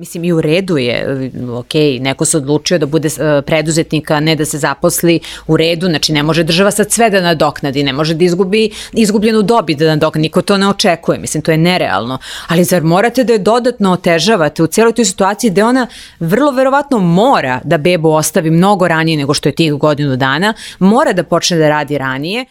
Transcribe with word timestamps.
Mislim, 0.00 0.24
i 0.24 0.32
u 0.32 0.40
redu 0.40 0.78
je, 0.78 1.30
ok, 1.52 1.74
neko 2.00 2.24
se 2.24 2.36
odlučio 2.36 2.78
da 2.78 2.86
bude 2.86 3.08
uh, 3.08 3.44
preduzetnika, 3.46 4.20
ne 4.20 4.36
da 4.36 4.44
se 4.44 4.58
zaposli 4.58 5.20
u 5.46 5.56
redu, 5.56 5.86
znači 5.86 6.12
ne 6.12 6.22
može 6.22 6.44
država 6.44 6.70
sad 6.70 6.92
sve 6.92 7.10
da 7.10 7.20
nadoknadi, 7.20 7.82
ne 7.82 7.92
može 7.92 8.14
da 8.14 8.24
izgubi 8.24 8.70
izgubljenu 8.92 9.42
dobit 9.42 9.78
da 9.78 9.86
nadoknadi, 9.86 10.22
niko 10.22 10.42
to 10.42 10.56
ne 10.56 10.68
očekuje, 10.68 11.18
mislim, 11.18 11.42
to 11.42 11.50
je 11.50 11.58
nerealno. 11.58 12.18
Ali 12.48 12.64
zar 12.64 12.82
morate 12.82 13.24
da 13.24 13.32
je 13.32 13.38
dodatno 13.38 13.92
otežavate 13.92 14.62
u 14.62 14.66
cijeloj 14.66 14.92
toj 14.92 15.04
situaciji 15.04 15.50
gde 15.50 15.64
ona 15.64 15.86
vrlo 16.20 16.52
verovatno 16.52 16.98
mora 16.98 17.60
da 17.64 17.78
bebu 17.78 18.10
ostavi 18.10 18.50
mnogo 18.50 18.88
ranije 18.88 19.16
nego 19.18 19.34
što 19.34 19.48
je 19.48 19.54
tih 19.54 19.72
godinu 19.72 20.16
dana, 20.16 20.54
mora 20.78 21.12
da 21.12 21.24
počne 21.24 21.58
da 21.58 21.68
radi 21.68 21.98
ranije. 21.98 22.44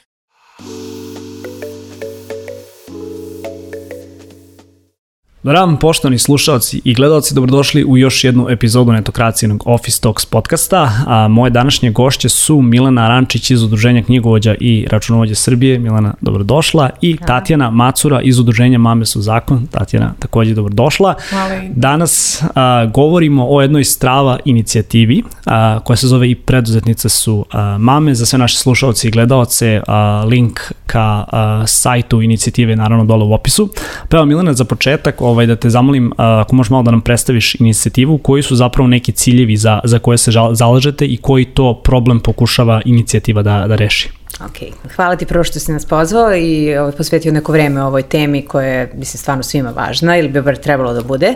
Dobar 5.43 5.55
dan, 5.55 5.77
poštovani 5.77 6.17
slušalci 6.17 6.81
i 6.83 6.93
gledalci, 6.93 7.33
dobrodošli 7.33 7.83
u 7.83 7.97
još 7.97 8.23
jednu 8.23 8.49
epizodu 8.49 8.91
netokracijenog 8.91 9.63
Office 9.65 10.01
Talks 10.01 10.25
podcasta. 10.25 10.91
A 11.07 11.27
moje 11.27 11.49
današnje 11.49 11.91
gošće 11.91 12.29
su 12.29 12.61
Milena 12.61 13.07
Rančić 13.07 13.51
iz 13.51 13.63
Udruženja 13.63 14.03
knjigovođa 14.03 14.55
i 14.59 14.87
računovođa 14.89 15.35
Srbije. 15.35 15.79
Milena, 15.79 16.13
dobrodošla. 16.21 16.89
I 17.01 17.17
Tatjana 17.27 17.71
Macura 17.71 18.21
iz 18.21 18.39
Udruženja 18.39 18.77
Mame 18.77 19.05
su 19.05 19.21
zakon. 19.21 19.67
Tatjana, 19.67 20.13
takođe 20.19 20.53
dobrodošla. 20.53 21.15
Hvala. 21.29 21.61
Danas 21.75 22.43
a, 22.55 22.85
govorimo 22.85 23.47
o 23.49 23.61
jednoj 23.61 23.83
strava 23.83 24.39
inicijativi 24.45 25.23
a, 25.45 25.79
koja 25.79 25.97
se 25.97 26.07
zove 26.07 26.29
i 26.29 26.35
preduzetnice 26.35 27.09
su 27.09 27.45
a, 27.51 27.77
mame. 27.77 28.15
Za 28.15 28.25
sve 28.25 28.39
naše 28.39 28.57
slušalci 28.57 29.07
i 29.07 29.11
gledalce 29.11 29.81
a, 29.87 30.23
link 30.27 30.59
ka 30.85 31.25
a, 31.31 31.63
sajtu 31.67 32.21
inicijative 32.21 32.75
naravno 32.75 33.05
dole 33.05 33.25
u 33.25 33.33
opisu. 33.33 33.69
Pa 34.09 34.17
evo 34.17 34.25
Milena, 34.25 34.53
za 34.53 34.63
početak 34.63 35.21
ovaj, 35.29 35.45
da 35.45 35.55
te 35.55 35.69
zamolim 35.69 36.11
ako 36.17 36.55
možeš 36.55 36.69
malo 36.69 36.83
da 36.83 36.91
nam 36.91 37.01
predstaviš 37.01 37.55
inicijativu, 37.55 38.17
koji 38.17 38.43
su 38.43 38.55
zapravo 38.55 38.87
neki 38.87 39.11
ciljevi 39.11 39.57
za, 39.57 39.79
za 39.83 39.99
koje 39.99 40.17
se 40.17 40.31
zalažete 40.51 41.05
i 41.05 41.17
koji 41.17 41.45
to 41.45 41.81
problem 41.83 42.19
pokušava 42.19 42.81
inicijativa 42.85 43.41
da, 43.41 43.67
da 43.67 43.75
reši? 43.75 44.09
Ok, 44.45 44.57
hvala 44.95 45.15
ti 45.15 45.25
prvo 45.25 45.43
što 45.43 45.59
si 45.59 45.71
nas 45.71 45.85
pozvao 45.85 46.35
i 46.35 46.77
ovaj, 46.77 46.91
posvetio 46.91 47.31
neko 47.31 47.51
vreme 47.51 47.83
ovoj 47.83 48.03
temi 48.03 48.41
koja 48.41 48.67
je, 48.67 48.91
mislim, 48.95 49.19
stvarno 49.19 49.43
svima 49.43 49.69
važna 49.69 50.17
ili 50.17 50.29
bi 50.29 50.41
bar 50.41 50.55
trebalo 50.55 50.93
da 50.93 51.01
bude. 51.03 51.33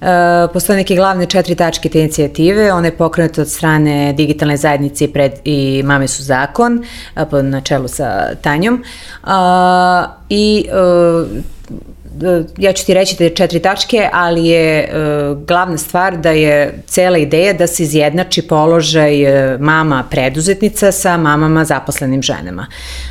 Uh, 0.00 0.06
postoje 0.52 0.76
neke 0.76 0.96
glavne 0.96 1.26
četiri 1.26 1.54
tačke 1.54 1.88
te 1.88 2.00
inicijative, 2.00 2.72
ona 2.72 2.86
je 2.86 2.96
pokrenuta 2.96 3.42
od 3.42 3.48
strane 3.48 4.12
digitalne 4.12 4.56
zajednice 4.56 5.04
i, 5.04 5.08
pred, 5.08 5.32
i 5.44 5.82
Mame 5.84 6.08
su 6.08 6.22
zakon, 6.22 6.84
na 7.42 7.60
čelu 7.60 7.88
sa 7.88 8.34
Tanjom. 8.42 8.82
Uh, 9.22 9.30
I 10.28 10.66
E, 10.68 11.59
ja 12.58 12.72
ću 12.72 12.86
ti 12.86 12.94
reći 12.94 13.16
da 13.18 13.24
je 13.24 13.34
četiri 13.34 13.60
tačke, 13.60 14.08
ali 14.12 14.46
je 14.46 14.78
e, 14.78 14.88
glavna 15.46 15.78
stvar 15.78 16.16
da 16.16 16.30
je 16.30 16.82
cela 16.86 17.18
ideja 17.18 17.52
da 17.52 17.66
se 17.66 17.82
izjednači 17.82 18.42
položaj 18.42 19.22
e, 19.22 19.58
mama 19.58 20.04
preduzetnica 20.10 20.92
sa 20.92 21.16
mamama 21.16 21.64
zaposlenim 21.64 22.22
ženama. 22.22 22.66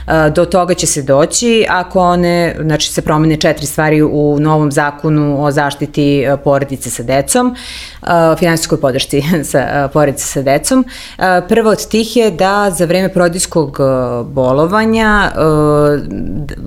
E, 0.08 0.30
do 0.30 0.46
toga 0.46 0.74
će 0.74 0.88
se 0.88 1.02
doći 1.02 1.66
ako 1.70 2.00
one, 2.00 2.56
znači 2.62 2.90
se 2.90 3.02
promene 3.02 3.38
četiri 3.38 3.66
stvari 3.66 4.02
u 4.02 4.38
novom 4.40 4.72
zakonu 4.72 5.44
o 5.44 5.52
zaštiti 5.52 6.22
e, 6.22 6.38
porodice 6.38 6.90
sa 6.90 7.04
decom, 7.04 7.56
e, 8.02 8.36
finansijskoj 8.40 8.82
podršci 8.82 9.24
sa 9.52 9.60
e, 9.60 9.88
porodice 9.94 10.26
sa 10.26 10.42
decom. 10.42 10.86
E, 11.18 11.42
prva 11.48 11.72
od 11.72 11.88
tih 11.88 12.18
je 12.18 12.32
da 12.32 12.72
za 12.78 12.86
vreme 12.86 13.14
porodijskog 13.14 13.80
bolovanja, 14.26 15.32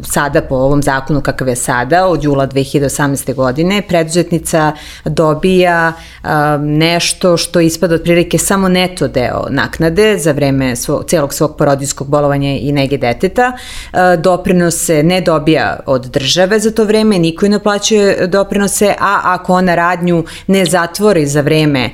sada 0.03 0.43
po 0.43 0.55
ovom 0.55 0.83
zakonu 0.83 1.21
kakav 1.21 1.49
je 1.49 1.57
sada, 1.57 2.07
od 2.07 2.25
jula 2.33 2.47
2018. 2.47 3.35
godine, 3.35 3.83
preduzetnica 3.89 4.73
dobija 5.05 5.93
nešto 6.61 7.37
što 7.37 7.61
ispada 7.61 7.95
otprilike 7.95 8.39
samo 8.39 8.69
neto 8.69 9.09
deo 9.09 9.47
naknade 9.51 10.19
za 10.19 10.33
vreme 10.33 10.77
svog, 10.77 11.05
celog 11.05 11.35
svog 11.35 11.57
porodijskog 11.59 12.09
bolovanja 12.09 12.51
i 12.51 12.73
nege 12.73 12.99
deteta. 12.99 13.53
Doprinose 14.19 15.03
ne 15.03 15.21
dobija 15.21 15.81
od 15.87 16.07
države 16.07 16.59
za 16.59 16.71
to 16.71 16.85
vreme, 16.85 17.19
niko 17.19 17.49
ne 17.49 17.59
plaćuje 17.59 18.27
doprinose, 18.27 18.95
a 19.01 19.21
ako 19.25 19.55
ona 19.55 19.75
radnju 19.75 20.25
ne 20.47 20.65
zatvori 20.65 21.27
za 21.27 21.41
vreme 21.41 21.91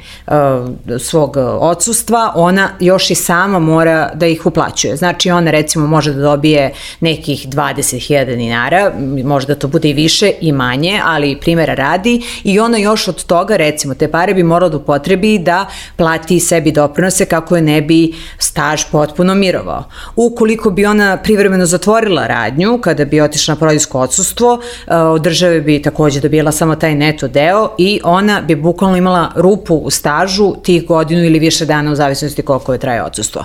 svog 0.98 1.36
odsustva, 1.60 2.32
ona 2.34 2.68
još 2.80 3.10
i 3.10 3.14
sama 3.14 3.58
mora 3.58 4.10
da 4.14 4.26
ih 4.26 4.46
uplaćuje. 4.46 4.96
Znači 4.96 5.30
ona 5.30 5.50
recimo 5.50 5.86
može 5.86 6.12
da 6.12 6.20
dobije 6.20 6.72
nekih 7.00 7.48
20.000 7.48 8.36
dinara, 8.36 8.92
možda 9.24 9.54
to 9.54 9.68
bude 9.68 9.90
i 9.90 9.92
više 9.92 10.17
i 10.40 10.52
manje, 10.52 11.00
ali 11.04 11.40
primjera 11.40 11.74
radi 11.74 12.22
i 12.44 12.60
ona 12.60 12.78
još 12.78 13.08
od 13.08 13.24
toga, 13.24 13.56
recimo, 13.56 13.94
te 13.94 14.10
pare 14.10 14.34
bi 14.34 14.42
morala 14.42 14.70
da 14.70 14.76
upotrebi 14.76 15.38
da 15.38 15.66
plati 15.96 16.40
sebi 16.40 16.72
doprinose 16.72 17.24
kako 17.24 17.56
je 17.56 17.62
ne 17.62 17.82
bi 17.82 18.14
staž 18.38 18.82
potpuno 18.92 19.34
mirovao. 19.34 19.84
Ukoliko 20.16 20.70
bi 20.70 20.86
ona 20.86 21.16
privremeno 21.16 21.66
zatvorila 21.66 22.26
radnju, 22.26 22.78
kada 22.82 23.04
bi 23.04 23.20
otišla 23.20 23.54
na 23.54 23.58
porodijsko 23.58 24.00
odsustvo, 24.00 24.60
eh, 24.86 24.96
od 24.96 25.22
države 25.22 25.60
bi 25.60 25.82
takođe 25.82 26.20
dobijela 26.20 26.52
samo 26.52 26.76
taj 26.76 26.94
neto 26.94 27.28
deo 27.28 27.70
i 27.78 28.00
ona 28.04 28.40
bi 28.40 28.54
bukvalno 28.56 28.96
imala 28.96 29.32
rupu 29.36 29.74
u 29.74 29.90
stažu 29.90 30.54
tih 30.62 30.86
godinu 30.86 31.24
ili 31.24 31.38
više 31.38 31.66
dana 31.66 31.92
u 31.92 31.94
zavisnosti 31.94 32.42
koliko 32.42 32.72
je 32.72 32.78
traje 32.78 33.02
odsustvo. 33.02 33.44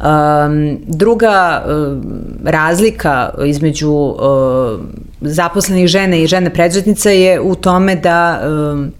Um, 0.00 0.78
druga 0.86 1.64
um, 1.66 2.02
razlika 2.44 3.30
između 3.44 3.92
um, 3.92 5.03
zaposlenih 5.24 5.86
žene 5.86 6.22
i 6.22 6.26
žene 6.26 6.50
preduzetnica 6.50 7.10
je 7.10 7.40
u 7.40 7.54
tome 7.54 7.96
da 7.96 8.40
um, 8.46 8.92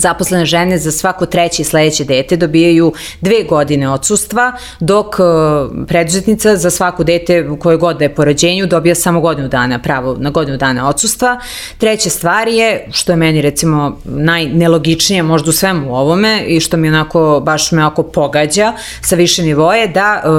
zaposlene 0.00 0.44
žene 0.44 0.78
za 0.78 0.92
svako 0.92 1.26
treće 1.26 1.62
i 1.62 1.64
sledeće 1.64 2.04
dete 2.04 2.36
dobijaju 2.36 2.92
dve 3.20 3.42
godine 3.48 3.88
odsustva, 3.90 4.52
dok 4.80 5.06
e, 5.06 5.22
preduzetnica 5.86 6.56
za 6.56 6.70
svako 6.70 7.04
dete 7.04 7.48
koje 7.60 7.76
god 7.76 7.98
da 7.98 8.04
je 8.04 8.14
po 8.14 8.24
rođenju 8.24 8.66
dobija 8.66 8.94
samo 8.94 9.20
godinu 9.20 9.48
dana, 9.48 9.78
pravo 9.78 10.16
na 10.18 10.30
godinu 10.30 10.56
dana 10.56 10.88
odsustva. 10.88 11.40
Treća 11.78 12.10
stvar 12.10 12.48
je, 12.48 12.88
što 12.92 13.12
je 13.12 13.16
meni 13.16 13.42
recimo 13.42 13.98
najnelogičnije 14.04 15.22
možda 15.22 15.50
u 15.50 15.52
svemu 15.52 15.96
ovome 15.96 16.44
i 16.46 16.60
što 16.60 16.76
mi 16.76 16.88
onako, 16.88 17.42
baš 17.44 17.72
me 17.72 17.82
onako 17.82 18.02
pogađa 18.02 18.72
sa 19.00 19.16
više 19.16 19.42
nivoje, 19.42 19.88
da 19.88 20.22
uh, 20.24 20.30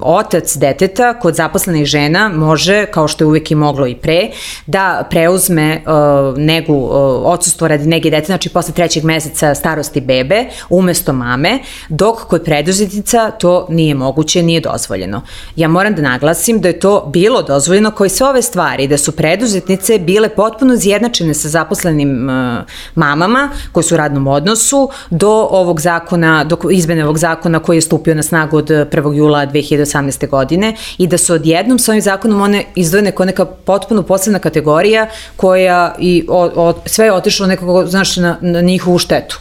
otac 0.00 0.56
deteta 0.56 1.18
kod 1.18 1.34
zaposlenih 1.34 1.86
žena 1.86 2.28
može, 2.28 2.86
kao 2.86 3.08
što 3.08 3.24
je 3.24 3.28
uvek 3.28 3.50
i 3.50 3.54
moglo 3.54 3.86
i 3.86 3.94
pre, 3.94 4.30
da 4.66 5.06
preuzme 5.10 5.82
uh, 5.86 6.38
negu, 6.38 6.74
uh, 6.74 6.92
odsustvo 7.24 7.68
radi 7.68 7.86
nege 7.86 8.10
dete, 8.10 8.26
znači 8.26 8.48
posle 8.48 8.74
treće 8.74 8.97
trećeg 8.98 9.04
meseca 9.04 9.54
starosti 9.54 10.00
bebe 10.00 10.44
umesto 10.70 11.12
mame, 11.12 11.58
dok 11.88 12.16
kod 12.28 12.44
preduzetnica 12.44 13.30
to 13.30 13.66
nije 13.70 13.94
moguće, 13.94 14.42
nije 14.42 14.60
dozvoljeno. 14.60 15.22
Ja 15.56 15.68
moram 15.68 15.94
da 15.94 16.02
naglasim 16.02 16.60
da 16.60 16.68
je 16.68 16.80
to 16.80 17.10
bilo 17.12 17.42
dozvoljeno 17.42 17.90
koji 17.90 18.10
sve 18.10 18.28
ove 18.28 18.42
stvari, 18.42 18.88
da 18.88 18.98
su 18.98 19.12
preduzetnice 19.12 19.98
bile 19.98 20.28
potpuno 20.28 20.76
zjednačene 20.76 21.34
sa 21.34 21.48
zaposlenim 21.48 22.28
uh, 22.28 22.64
mamama 22.94 23.50
koji 23.72 23.84
su 23.84 23.94
u 23.94 23.98
radnom 23.98 24.26
odnosu 24.26 24.90
do 25.10 25.30
ovog 25.50 25.80
zakona, 25.80 26.44
do 26.44 26.56
izmene 26.70 27.04
ovog 27.04 27.18
zakona 27.18 27.58
koji 27.58 27.76
je 27.76 27.80
stupio 27.80 28.14
na 28.14 28.22
snagu 28.22 28.56
od 28.56 28.68
1. 28.68 29.14
jula 29.14 29.46
2018. 29.46 30.28
godine 30.28 30.74
i 30.98 31.06
da 31.06 31.18
su 31.18 31.34
odjednom 31.34 31.78
sa 31.78 31.92
ovim 31.92 32.02
zakonom 32.02 32.40
one 32.40 32.64
izdvojene 32.74 33.12
kao 33.12 33.26
neka 33.26 33.44
potpuno 33.44 34.02
posebna 34.02 34.38
kategorija 34.38 35.06
koja 35.36 35.94
i 35.98 36.24
o, 36.28 36.50
o, 36.56 36.74
sve 36.86 37.04
je 37.04 37.12
otišlo 37.12 37.46
nekako, 37.46 37.86
znaš, 37.86 38.16
na, 38.16 38.36
na 38.40 38.60
njih 38.60 38.87
hustetu. 38.92 39.38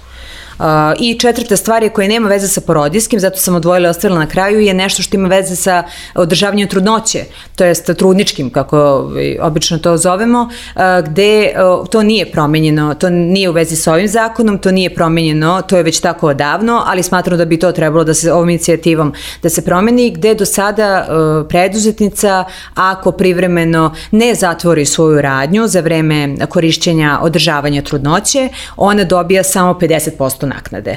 I 0.99 1.19
četvrta 1.19 1.57
stvar 1.57 1.83
je 1.83 1.89
koja 1.89 2.07
nema 2.07 2.29
veze 2.29 2.47
sa 2.47 2.61
porodijskim, 2.61 3.19
zato 3.19 3.37
sam 3.37 3.55
odvojila 3.55 3.87
i 3.87 3.89
ostavila 3.89 4.19
na 4.19 4.27
kraju, 4.27 4.59
je 4.59 4.73
nešto 4.73 5.03
što 5.03 5.17
ima 5.17 5.27
veze 5.27 5.55
sa 5.55 5.83
održavanjem 6.15 6.67
trudnoće, 6.67 7.23
to 7.55 7.65
jest 7.65 7.91
trudničkim, 7.97 8.49
kako 8.49 8.79
ovaj, 8.79 9.37
obično 9.41 9.77
to 9.77 9.97
zovemo, 9.97 10.41
uh, 10.41 10.81
gde 11.05 11.53
uh, 11.79 11.87
to 11.87 12.03
nije 12.03 12.31
promenjeno, 12.31 12.93
to 12.93 13.09
nije 13.09 13.49
u 13.49 13.53
vezi 13.53 13.75
sa 13.75 13.93
ovim 13.93 14.07
zakonom, 14.07 14.57
to 14.57 14.71
nije 14.71 14.95
promenjeno, 14.95 15.61
to 15.61 15.77
je 15.77 15.83
već 15.83 15.99
tako 15.99 16.27
odavno, 16.27 16.83
ali 16.85 17.03
smatram 17.03 17.37
da 17.37 17.45
bi 17.45 17.59
to 17.59 17.71
trebalo 17.71 18.03
da 18.03 18.13
se 18.13 18.33
ovom 18.33 18.49
inicijativom 18.49 19.13
da 19.43 19.49
se 19.49 19.65
promeni, 19.65 20.11
gde 20.11 20.35
do 20.35 20.45
sada 20.45 21.07
preduzetnica, 21.49 22.43
ako 22.75 23.11
privremeno 23.11 23.93
ne 24.11 24.35
zatvori 24.35 24.85
svoju 24.85 25.21
radnju 25.21 25.67
za 25.67 25.79
vreme 25.79 26.35
korišćenja 26.49 27.19
održavanja 27.21 27.81
trudnoće, 27.81 28.49
ona 28.77 29.03
dobija 29.03 29.43
samo 29.43 29.73
50% 29.73 30.46
naknade. 30.47 30.95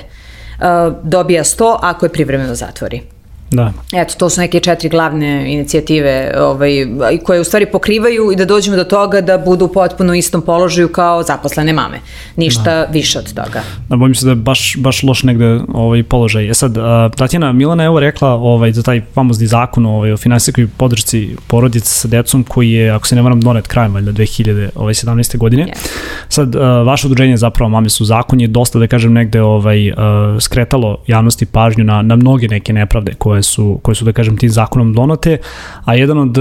Uh, 0.58 0.66
dobija 1.02 1.44
100 1.44 1.76
ako 1.82 2.06
je 2.06 2.12
privremeno 2.12 2.54
zatvori. 2.54 3.02
Da. 3.50 3.72
Eto, 3.92 4.14
to 4.18 4.30
su 4.30 4.40
neke 4.40 4.60
četiri 4.60 4.88
glavne 4.88 5.52
inicijative 5.52 6.32
ovaj, 6.38 6.70
koje 7.24 7.40
u 7.40 7.44
stvari 7.44 7.66
pokrivaju 7.66 8.32
i 8.32 8.36
da 8.36 8.44
dođemo 8.44 8.76
do 8.76 8.84
toga 8.84 9.20
da 9.20 9.38
budu 9.38 9.68
potpuno 9.68 10.12
u 10.12 10.14
istom 10.14 10.42
položaju 10.42 10.88
kao 10.88 11.22
zaposlene 11.22 11.72
mame. 11.72 11.98
Ništa 12.36 12.74
da. 12.74 12.86
više 12.92 13.18
od 13.18 13.34
toga. 13.34 13.62
Da, 13.88 13.96
bojim 13.96 14.14
se 14.14 14.24
da 14.24 14.30
je 14.30 14.36
baš, 14.36 14.76
baš 14.78 15.02
loš 15.02 15.22
negde 15.22 15.60
ovaj 15.74 16.02
položaj. 16.02 16.50
E 16.50 16.54
sad, 16.54 16.74
Tatjana 17.16 17.52
Milana 17.52 17.82
je 17.82 17.88
ovo 17.88 18.00
rekla 18.00 18.28
ovaj, 18.28 18.72
za 18.72 18.82
taj 18.82 19.00
famozni 19.14 19.46
zakon 19.46 19.86
ovaj, 19.86 20.12
o 20.12 20.16
finansijskoj 20.16 20.68
podršci 20.76 21.36
porodice 21.46 21.86
sa 21.86 22.08
decom 22.08 22.44
koji 22.44 22.70
je, 22.70 22.90
ako 22.90 23.06
se 23.06 23.16
ne 23.16 23.22
moram, 23.22 23.40
donet 23.40 23.66
krajem 23.66 23.94
valjda 23.94 24.12
2017. 24.12 25.36
godine. 25.36 25.62
Yeah. 25.62 25.88
Sad, 26.28 26.54
vaše 26.86 27.06
udruženje 27.06 27.36
zapravo 27.36 27.68
Mame 27.68 27.88
su 27.88 28.04
zakon 28.04 28.40
je 28.40 28.48
dosta, 28.48 28.78
da 28.78 28.86
kažem, 28.86 29.12
negde 29.12 29.42
ovaj, 29.42 29.92
skretalo 30.40 30.98
javnosti 31.06 31.46
pažnju 31.46 31.84
na, 31.84 32.02
na 32.02 32.16
mnoge 32.16 32.48
neke 32.48 32.72
nepravde 32.72 33.12
koje 33.18 33.39
su, 33.42 33.78
koje 33.82 33.94
su, 33.94 34.04
da 34.04 34.12
kažem, 34.12 34.36
tim 34.36 34.50
zakonom 34.50 34.92
donote, 34.94 35.38
a 35.84 35.94
jedan 35.94 36.18
od, 36.18 36.32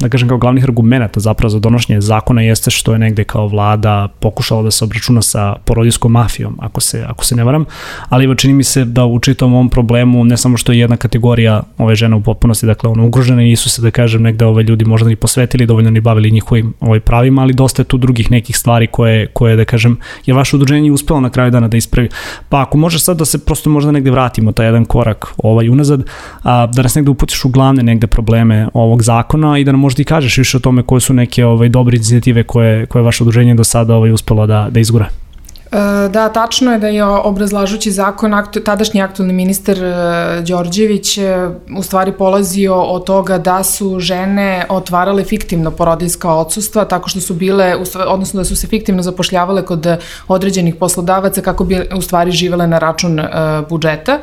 da 0.00 0.08
kažem, 0.08 0.28
kao 0.28 0.38
glavnih 0.38 0.64
argumenta 0.64 1.20
zapravo 1.20 1.50
za 1.50 1.58
donošenje 1.58 2.00
zakona 2.00 2.42
jeste 2.42 2.70
što 2.70 2.92
je 2.92 2.98
negde 2.98 3.24
kao 3.24 3.46
vlada 3.46 4.08
pokušala 4.20 4.62
da 4.62 4.70
se 4.70 4.84
obračuna 4.84 5.22
sa 5.22 5.54
porodiljskom 5.64 6.12
mafijom, 6.12 6.58
ako 6.60 6.80
se, 6.80 7.04
ako 7.08 7.24
se 7.24 7.36
ne 7.36 7.44
varam, 7.44 7.64
ali 8.08 8.24
evo 8.24 8.34
čini 8.34 8.54
mi 8.54 8.64
se 8.64 8.84
da 8.84 9.04
u 9.04 9.18
čitom 9.18 9.54
ovom 9.54 9.68
problemu 9.70 10.24
ne 10.24 10.36
samo 10.36 10.56
što 10.56 10.72
je 10.72 10.78
jedna 10.78 10.96
kategorija 10.96 11.62
ove 11.78 11.94
žene 11.94 12.16
u 12.16 12.22
potpunosti, 12.22 12.66
dakle 12.66 12.90
ono 12.90 13.06
ugrožene 13.06 13.42
nisu 13.42 13.70
se 13.70 13.82
da 13.82 13.90
kažem 13.90 14.22
negde 14.22 14.44
ove 14.44 14.62
ljudi 14.62 14.84
možda 14.84 15.08
ni 15.08 15.16
posvetili, 15.16 15.66
dovoljno 15.66 15.90
ni 15.90 16.00
bavili 16.00 16.30
njihovim 16.30 16.74
ovaj 16.80 17.00
pravima, 17.00 17.42
ali 17.42 17.54
dosta 17.54 17.82
je 17.82 17.86
tu 17.86 17.98
drugih 17.98 18.30
nekih 18.30 18.56
stvari 18.56 18.86
koje, 18.86 19.26
koje 19.26 19.56
da 19.56 19.64
kažem 19.64 19.98
je 20.26 20.34
vaše 20.34 20.56
udruženje 20.56 20.92
uspelo 20.92 21.20
na 21.20 21.30
kraju 21.30 21.50
dana 21.50 21.68
da 21.68 21.76
ispravi. 21.76 22.08
Pa 22.48 22.62
ako 22.62 22.78
može 22.78 22.98
sad 22.98 23.16
da 23.16 23.24
se 23.24 23.44
prosto 23.44 23.70
možda 23.70 23.92
negde 23.92 24.10
vratimo 24.10 24.52
taj 24.52 24.66
jedan 24.66 24.84
korak 24.84 25.26
ovaj 25.38 25.68
unazad, 25.68 26.04
a, 26.42 26.66
da 26.66 26.82
nas 26.82 26.94
negde 26.94 27.10
uputiš 27.10 27.44
u 27.44 27.48
glavne 27.48 27.82
negde 27.82 28.06
probleme 28.06 28.68
ovog 28.74 29.02
zakona 29.02 29.58
i 29.58 29.64
da 29.64 29.72
nam 29.72 29.80
možda 29.80 30.02
i 30.02 30.04
kažeš 30.04 30.38
više 30.38 30.56
o 30.56 30.60
tome 30.60 30.82
koje 30.82 31.00
su 31.00 31.14
neke 31.14 31.44
ovaj 31.44 31.68
dobre 31.68 31.96
inicijative 31.96 32.42
koje 32.42 32.86
koje 32.86 33.02
vaše 33.02 33.24
udruženje 33.24 33.54
do 33.54 33.64
sada 33.64 33.94
ovaj 33.94 34.12
uspelo 34.12 34.46
da 34.46 34.68
da 34.70 34.80
izgura. 34.80 35.25
E, 35.72 36.08
da, 36.08 36.28
tačno 36.28 36.72
je 36.72 36.78
da 36.78 36.88
je 36.88 37.04
obrazlažući 37.04 37.90
zakon 37.90 38.32
tadašnji 38.64 39.02
aktualni 39.02 39.32
ministar 39.32 39.78
e, 39.78 40.42
Đorđević 40.46 41.18
e, 41.18 41.48
u 41.78 41.82
stvari 41.82 42.12
polazio 42.12 42.82
od 42.82 43.04
toga 43.04 43.38
da 43.38 43.64
su 43.64 44.00
žene 44.00 44.66
otvarale 44.68 45.24
fiktivno 45.24 45.70
porodiljska 45.70 46.34
odsustva 46.34 46.84
tako 46.84 47.08
što 47.08 47.20
su 47.20 47.34
bile, 47.34 47.76
odnosno 48.06 48.40
da 48.40 48.44
su 48.44 48.56
se 48.56 48.66
fiktivno 48.66 49.02
zapošljavale 49.02 49.64
kod 49.64 49.86
određenih 50.28 50.74
poslodavaca 50.74 51.40
kako 51.40 51.64
bi 51.64 51.88
u 51.96 52.02
stvari 52.02 52.30
živele 52.30 52.66
na 52.66 52.78
račun 52.78 53.20
budžeta. 53.68 54.18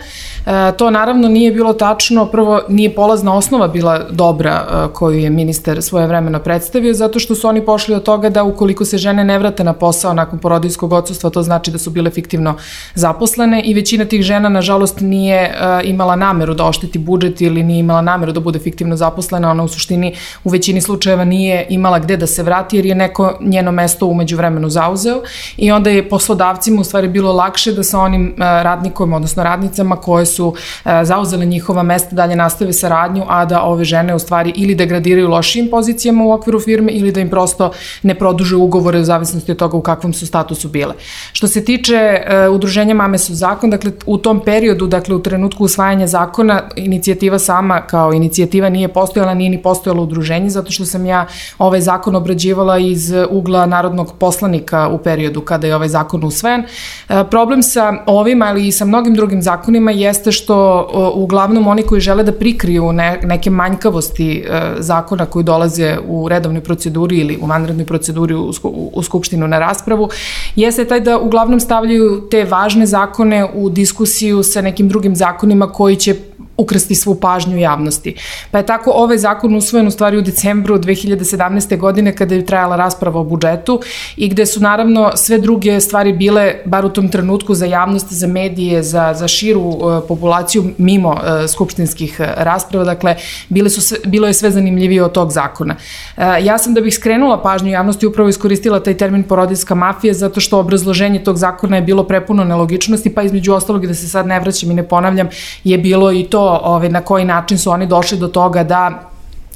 To 0.78 0.92
naravno 0.92 1.28
nije 1.28 1.51
bilo 1.51 1.74
tačno, 1.74 2.25
prvo 2.25 2.62
nije 2.69 2.95
polazna 2.95 3.36
osnova 3.36 3.68
bila 3.68 4.00
dobra 4.10 4.88
koju 4.94 5.19
je 5.19 5.30
ministar 5.30 5.81
svoje 5.81 6.07
vremeno 6.07 6.40
predstavio 6.40 6.94
zato 6.94 7.19
što 7.19 7.36
su 7.36 7.48
oni 7.48 7.66
pošli 7.66 7.95
od 7.95 8.04
toga 8.04 8.30
da 8.30 8.44
ukoliko 8.44 8.86
se 8.86 8.98
žene 8.98 9.24
ne 9.24 9.40
vrate 9.40 9.63
na 9.63 9.74
posao 9.74 10.13
nakon 10.13 10.40
porodiljskog 10.40 10.94
odsustva 10.94 11.32
to 11.33 11.44
znači 11.44 11.71
da 11.71 11.77
su 11.77 11.89
bile 11.89 12.12
fiktivno 12.12 12.56
zaposlene 12.95 13.62
i 13.62 13.74
većina 13.74 14.06
tih 14.06 14.21
žena 14.21 14.50
nažalost 14.50 15.00
nije 15.01 15.50
uh, 15.50 15.89
imala 15.89 16.15
nameru 16.15 16.53
da 16.53 16.65
ošteti 16.65 17.00
budžet 17.00 17.41
ili 17.41 17.63
nije 17.63 17.80
imala 17.80 18.01
nameru 18.01 18.31
da 18.31 18.39
bude 18.39 18.59
fiktivno 18.59 18.95
zaposlena, 18.95 19.51
ona 19.51 19.63
u 19.63 19.68
suštini 19.68 20.15
u 20.44 20.50
većini 20.50 20.81
slučajeva 20.81 21.25
nije 21.25 21.65
imala 21.69 22.00
gde 22.00 22.18
da 22.18 22.27
se 22.27 22.44
vrati 22.44 22.75
jer 22.75 22.85
je 22.85 22.95
neko 22.95 23.38
njeno 23.41 23.71
mesto 23.71 24.07
umeđu 24.07 24.38
vremenu 24.38 24.69
zauzeo 24.69 25.21
i 25.57 25.71
onda 25.71 25.89
je 25.89 26.09
poslodavcima 26.09 26.81
u 26.81 26.83
stvari 26.83 27.07
bilo 27.07 27.33
lakše 27.33 27.71
da 27.71 27.83
sa 27.83 28.00
onim 28.00 28.27
uh, 28.31 28.38
radnikom, 28.39 29.13
odnosno 29.13 29.44
radnicama 29.44 29.95
koje 29.95 30.25
su 30.25 30.47
uh, 30.47 30.56
zauzele 31.03 31.45
njihova 31.45 31.83
mesta 31.83 32.15
dalje 32.15 32.35
nastave 32.35 32.74
saradnju, 32.74 33.25
a 33.27 33.45
da 33.45 33.62
ove 33.63 33.83
žene 33.83 34.15
u 34.15 34.19
stvari 34.19 34.53
ili 34.56 34.75
degradiraju 34.75 35.30
lošijim 35.30 35.69
pozicijama 35.69 36.25
u 36.25 36.31
okviru 36.31 36.59
firme 36.59 36.91
ili 36.91 37.12
da 37.12 37.19
im 37.19 37.30
prosto 37.30 37.71
ne 38.03 38.15
produže 38.15 38.56
ugovore 38.56 39.00
u 39.00 39.03
zavisnosti 39.03 39.51
od 39.51 39.57
toga 39.57 39.77
u 39.77 39.81
kakvom 39.81 40.13
su 40.13 40.27
statusu 40.27 40.69
bile. 40.69 40.94
Što 41.31 41.48
se 41.48 41.66
tiče 41.66 42.22
uh, 42.48 42.56
udruženja 42.56 42.94
Mame 42.94 43.18
su 43.18 43.36
zakon, 43.36 43.70
dakle 43.70 43.92
u 44.06 44.18
tom 44.18 44.42
periodu, 44.46 44.88
dakle 44.88 45.16
u 45.16 45.22
trenutku 45.22 45.64
usvajanja 45.64 46.08
zakona, 46.08 46.62
inicijativa 46.75 47.40
sama 47.40 47.81
kao 47.81 48.14
inicijativa 48.14 48.70
nije 48.70 48.88
postojala, 48.88 49.34
nije 49.34 49.50
ni 49.50 49.62
postojalo 49.62 50.04
udruženje, 50.04 50.50
zato 50.50 50.72
što 50.72 50.86
sam 50.86 51.06
ja 51.06 51.28
ovaj 51.58 51.81
zakon 51.81 52.16
obrađivala 52.16 52.78
iz 52.78 53.14
ugla 53.30 53.66
narodnog 53.66 54.14
poslanika 54.20 54.88
u 54.88 54.98
periodu 54.98 55.42
kada 55.42 55.68
je 55.68 55.75
ovaj 55.75 55.88
zakon 55.88 56.24
usvojen. 56.24 56.64
Uh, 57.10 57.16
problem 57.30 57.64
sa 57.64 57.94
ovim, 58.06 58.42
ali 58.42 58.68
i 58.68 58.72
sa 58.72 58.86
mnogim 58.86 59.16
drugim 59.16 59.42
zakonima 59.42 59.92
jeste 59.92 60.31
što 60.31 60.90
uh, 60.94 61.24
uglavnom 61.24 61.68
oni 61.68 61.84
koji 61.84 62.02
žele 62.02 62.24
da 62.24 62.31
prikriju 62.31 62.94
ne, 62.94 63.19
neke 63.24 63.50
manjkavosti 63.50 64.46
uh, 64.48 64.56
zakona 64.80 65.26
koji 65.26 65.44
dolaze 65.44 65.98
u 66.08 66.30
redovnoj 66.30 66.62
proceduri 66.64 67.18
ili 67.18 67.38
u 67.42 67.46
vanrednoj 67.46 67.86
proceduri 67.86 68.34
u, 68.36 68.52
u, 68.64 68.92
u 68.94 69.04
Skupštinu 69.04 69.48
na 69.48 69.60
raspravu, 69.60 70.10
jeste 70.56 70.86
taj 70.86 71.00
da 71.00 71.12
uglavnom 71.18 71.60
stavljaju 71.60 72.21
te 72.31 72.45
važne 72.45 72.86
zakone 72.86 73.45
u 73.54 73.69
diskusiju 73.69 74.44
sa 74.44 74.62
nekim 74.62 74.89
drugim 74.89 75.15
zakonima 75.15 75.68
koji 75.68 75.95
će 75.95 76.15
ukrsti 76.58 76.96
svu 76.96 77.16
pažnju 77.16 77.58
javnosti. 77.58 78.16
Pa 78.52 78.58
je 78.58 78.66
tako 78.66 78.92
ovaj 78.92 79.18
zakon 79.18 79.56
usvojen 79.56 79.88
u 79.88 79.92
stvari 79.92 80.18
u 80.18 80.22
decembru 80.22 80.78
2017. 80.78 81.78
godine 81.78 82.16
kada 82.16 82.36
je 82.36 82.46
trajala 82.46 82.76
rasprava 82.76 83.20
o 83.20 83.24
budžetu 83.24 83.80
i 84.18 84.30
gde 84.30 84.46
su 84.46 84.60
naravno 84.60 85.12
sve 85.16 85.38
druge 85.38 85.80
stvari 85.82 86.14
bile, 86.14 86.56
bar 86.66 86.86
u 86.86 86.90
tom 86.90 87.10
trenutku, 87.10 87.56
za 87.56 87.66
javnost, 87.66 88.14
za 88.14 88.28
medije, 88.28 88.84
za, 88.84 89.14
za 89.14 89.28
širu 89.28 89.62
uh, 89.62 90.04
populaciju 90.08 90.64
mimo 90.78 91.10
uh, 91.10 91.50
skupštinskih 91.50 92.16
uh, 92.20 92.26
rasprava, 92.38 92.86
dakle, 92.86 93.16
bile 93.50 93.70
su 93.70 93.82
sve, 93.82 93.98
bilo 94.06 94.28
je 94.28 94.34
sve 94.34 94.52
zanimljivije 94.52 95.04
od 95.04 95.12
tog 95.12 95.32
zakona. 95.32 95.76
Uh, 96.18 96.24
ja 96.42 96.58
sam 96.58 96.74
da 96.74 96.82
bih 96.82 96.94
skrenula 96.96 97.42
pažnju 97.42 97.72
javnosti 97.72 98.08
upravo 98.08 98.30
iskoristila 98.30 98.80
taj 98.80 98.98
termin 98.98 99.24
porodijska 99.24 99.76
mafija 99.76 100.14
zato 100.14 100.40
što 100.40 100.60
obrazloženje 100.60 101.24
tog 101.24 101.38
zakona 101.38 101.76
je 101.76 101.82
bilo 101.82 102.04
prepuno 102.04 102.44
nelogičnosti, 102.44 103.10
pa 103.10 103.24
između 103.24 103.54
ostalog 103.54 103.88
da 103.88 103.94
se 103.94 104.10
sad 104.10 104.28
ne 104.28 104.40
vraćam 104.40 104.72
i 104.72 104.74
ne 104.74 104.84
ponavljam, 104.84 105.30
je 105.64 105.78
bilo 105.78 106.12
i 106.12 106.24
to 106.24 106.43
ovaj, 106.44 106.90
na 106.90 107.01
koji 107.01 107.25
način 107.25 107.57
su 107.57 107.72
oni 107.72 107.86
došli 107.86 108.18
do 108.18 108.28
toga 108.28 108.63
da 108.63 108.92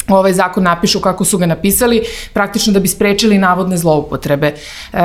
ovaj 0.08 0.34
zakon 0.34 0.64
napišu 0.64 1.00
kako 1.00 1.26
su 1.26 1.38
ga 1.38 1.46
napisali, 1.46 2.04
praktično 2.34 2.74
da 2.74 2.80
bi 2.80 2.88
sprečili 2.88 3.38
navodne 3.38 3.78
zloupotrebe. 3.78 4.48
E, 4.48 5.00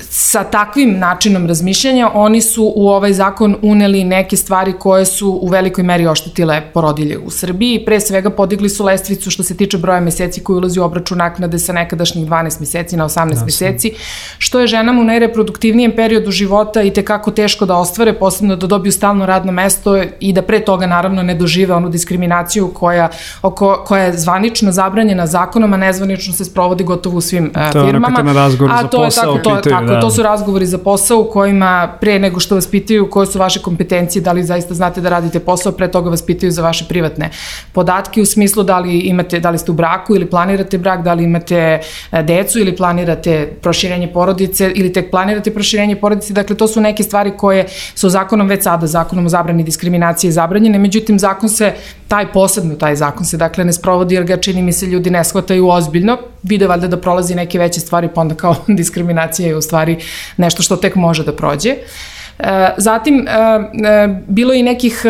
sa 0.00 0.44
takvim 0.44 0.98
načinom 0.98 1.46
razmišljanja 1.46 2.10
oni 2.14 2.40
su 2.40 2.72
u 2.76 2.88
ovaj 2.88 3.12
zakon 3.12 3.56
uneli 3.62 4.04
neke 4.04 4.36
stvari 4.36 4.72
koje 4.72 5.06
su 5.06 5.38
u 5.42 5.48
velikoj 5.48 5.84
meri 5.84 6.06
oštetile 6.06 6.62
porodilje 6.74 7.18
u 7.18 7.30
Srbiji. 7.30 7.84
Pre 7.84 8.00
svega 8.00 8.30
podigli 8.30 8.68
su 8.68 8.84
lestvicu 8.84 9.30
što 9.30 9.42
se 9.42 9.56
tiče 9.56 9.78
broja 9.78 10.00
meseci 10.00 10.40
koji 10.40 10.56
ulazi 10.56 10.80
u 10.80 10.84
obračun 10.84 11.18
naknade 11.18 11.58
sa 11.58 11.72
nekadašnjih 11.72 12.26
12 12.26 12.60
meseci 12.60 12.96
na 12.96 13.04
18 13.04 13.30
Jasne. 13.30 13.44
meseci, 13.44 13.92
što 14.38 14.60
je 14.60 14.66
ženama 14.66 15.00
u 15.00 15.04
najreproduktivnijem 15.04 15.92
periodu 15.96 16.30
života 16.30 16.82
i 16.82 16.92
tekako 16.92 17.30
teško 17.30 17.66
da 17.66 17.76
ostvare, 17.76 18.12
posebno 18.12 18.56
da 18.56 18.66
dobiju 18.66 18.92
stalno 18.92 19.26
radno 19.26 19.52
mesto 19.52 20.02
i 20.20 20.32
da 20.32 20.42
pre 20.42 20.60
toga 20.64 20.86
naravno 20.86 21.22
ne 21.22 21.34
dožive 21.34 21.74
onu 21.74 21.88
diskriminaciju 21.88 22.70
koja, 22.74 23.08
oko, 23.42 23.84
koja 23.86 24.04
je 24.04 24.21
zvanično 24.22 24.72
zabranjena 24.72 25.26
zakonom, 25.26 25.72
a 25.72 25.76
nezvanično 25.76 26.34
se 26.34 26.44
sprovodi 26.44 26.84
gotovo 26.84 27.18
u 27.18 27.20
svim 27.20 27.44
uh, 27.44 27.72
to 27.72 27.86
firmama. 27.86 28.22
To 28.22 28.28
je 28.28 28.34
razgovor 28.34 28.72
za 28.82 28.88
posao. 28.88 29.36
Tako, 29.36 29.44
to, 29.44 29.56
pitaju, 29.56 29.74
tako, 29.74 29.92
da. 29.92 30.00
to 30.00 30.10
su 30.10 30.22
razgovori 30.22 30.66
za 30.66 30.78
posao 30.78 31.20
u 31.20 31.30
kojima 31.30 31.96
pre 32.00 32.18
nego 32.18 32.40
što 32.40 32.54
vas 32.54 32.66
pitaju 32.66 33.10
koje 33.10 33.26
su 33.26 33.38
vaše 33.38 33.62
kompetencije, 33.62 34.22
da 34.22 34.32
li 34.32 34.44
zaista 34.44 34.74
znate 34.74 35.00
da 35.00 35.08
radite 35.08 35.40
posao, 35.40 35.72
pre 35.72 35.90
toga 35.90 36.10
vas 36.10 36.22
pitaju 36.22 36.52
za 36.52 36.62
vaše 36.62 36.84
privatne 36.88 37.30
podatke 37.72 38.22
u 38.22 38.26
smislu 38.26 38.62
da 38.62 38.78
li 38.78 38.98
imate, 38.98 39.40
da 39.40 39.50
li 39.50 39.58
ste 39.58 39.70
u 39.70 39.74
braku 39.74 40.16
ili 40.16 40.30
planirate 40.30 40.78
brak, 40.78 41.02
da 41.02 41.14
li 41.14 41.24
imate 41.24 41.80
e, 42.12 42.22
decu 42.22 42.58
ili 42.58 42.76
planirate 42.76 43.56
proširenje 43.62 44.12
porodice 44.12 44.72
ili 44.74 44.92
tek 44.92 45.10
planirate 45.10 45.54
proširenje 45.54 45.96
porodice. 45.96 46.32
Dakle, 46.32 46.56
to 46.56 46.68
su 46.68 46.80
neke 46.80 47.02
stvari 47.02 47.32
koje 47.36 47.66
su 47.94 48.08
zakonom 48.08 48.48
već 48.48 48.62
sada, 48.62 48.86
zakonom 48.86 49.26
o 49.26 49.28
zabrani 49.28 49.62
diskriminacije 49.62 50.32
zabranjene, 50.32 50.78
međutim, 50.78 51.18
zakon 51.18 51.48
se, 51.48 51.72
taj 52.08 52.32
posebno 52.32 52.74
taj 52.74 52.96
zakon 52.96 53.24
se, 53.24 53.36
dakle, 53.36 53.64
ne 53.64 53.72
sprovodi 53.72 54.11
jer 54.12 54.24
ga 54.24 54.36
čini 54.36 54.62
mi 54.62 54.72
se 54.72 54.86
ljudi 54.86 55.10
ne 55.10 55.24
shvataju 55.24 55.68
ozbiljno, 55.68 56.18
vide 56.42 56.66
valjda 56.66 56.86
da 56.86 57.00
prolazi 57.00 57.34
neke 57.34 57.58
veće 57.58 57.80
stvari, 57.80 58.08
pa 58.14 58.20
onda 58.20 58.34
kao 58.34 58.56
diskriminacija 58.80 59.48
je 59.48 59.56
u 59.56 59.62
stvari 59.62 59.98
nešto 60.36 60.62
što 60.62 60.76
tek 60.76 60.94
može 60.94 61.24
da 61.24 61.36
prođe. 61.36 61.76
E, 62.38 62.70
zatim, 62.76 63.28
e, 63.28 63.32
e, 63.88 64.08
bilo 64.26 64.54
i 64.54 64.62
nekih, 64.62 65.02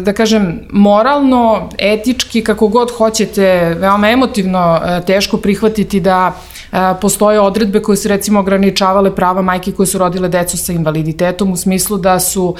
da 0.00 0.12
kažem, 0.12 0.60
moralno, 0.70 1.70
etički, 1.78 2.44
kako 2.44 2.68
god 2.68 2.90
hoćete, 2.90 3.74
veoma 3.78 4.10
emotivno 4.10 4.80
teško 5.06 5.36
prihvatiti 5.36 6.00
da 6.00 6.32
postoje 7.00 7.40
odredbe 7.40 7.82
koje 7.82 7.96
su 7.96 8.08
recimo 8.08 8.40
ograničavale 8.40 9.14
prava 9.14 9.42
majke 9.42 9.72
koje 9.72 9.86
su 9.86 9.98
rodile 9.98 10.28
decu 10.28 10.58
sa 10.58 10.72
invaliditetom 10.72 11.52
u 11.52 11.56
smislu 11.56 11.98
da 11.98 12.20
su 12.20 12.54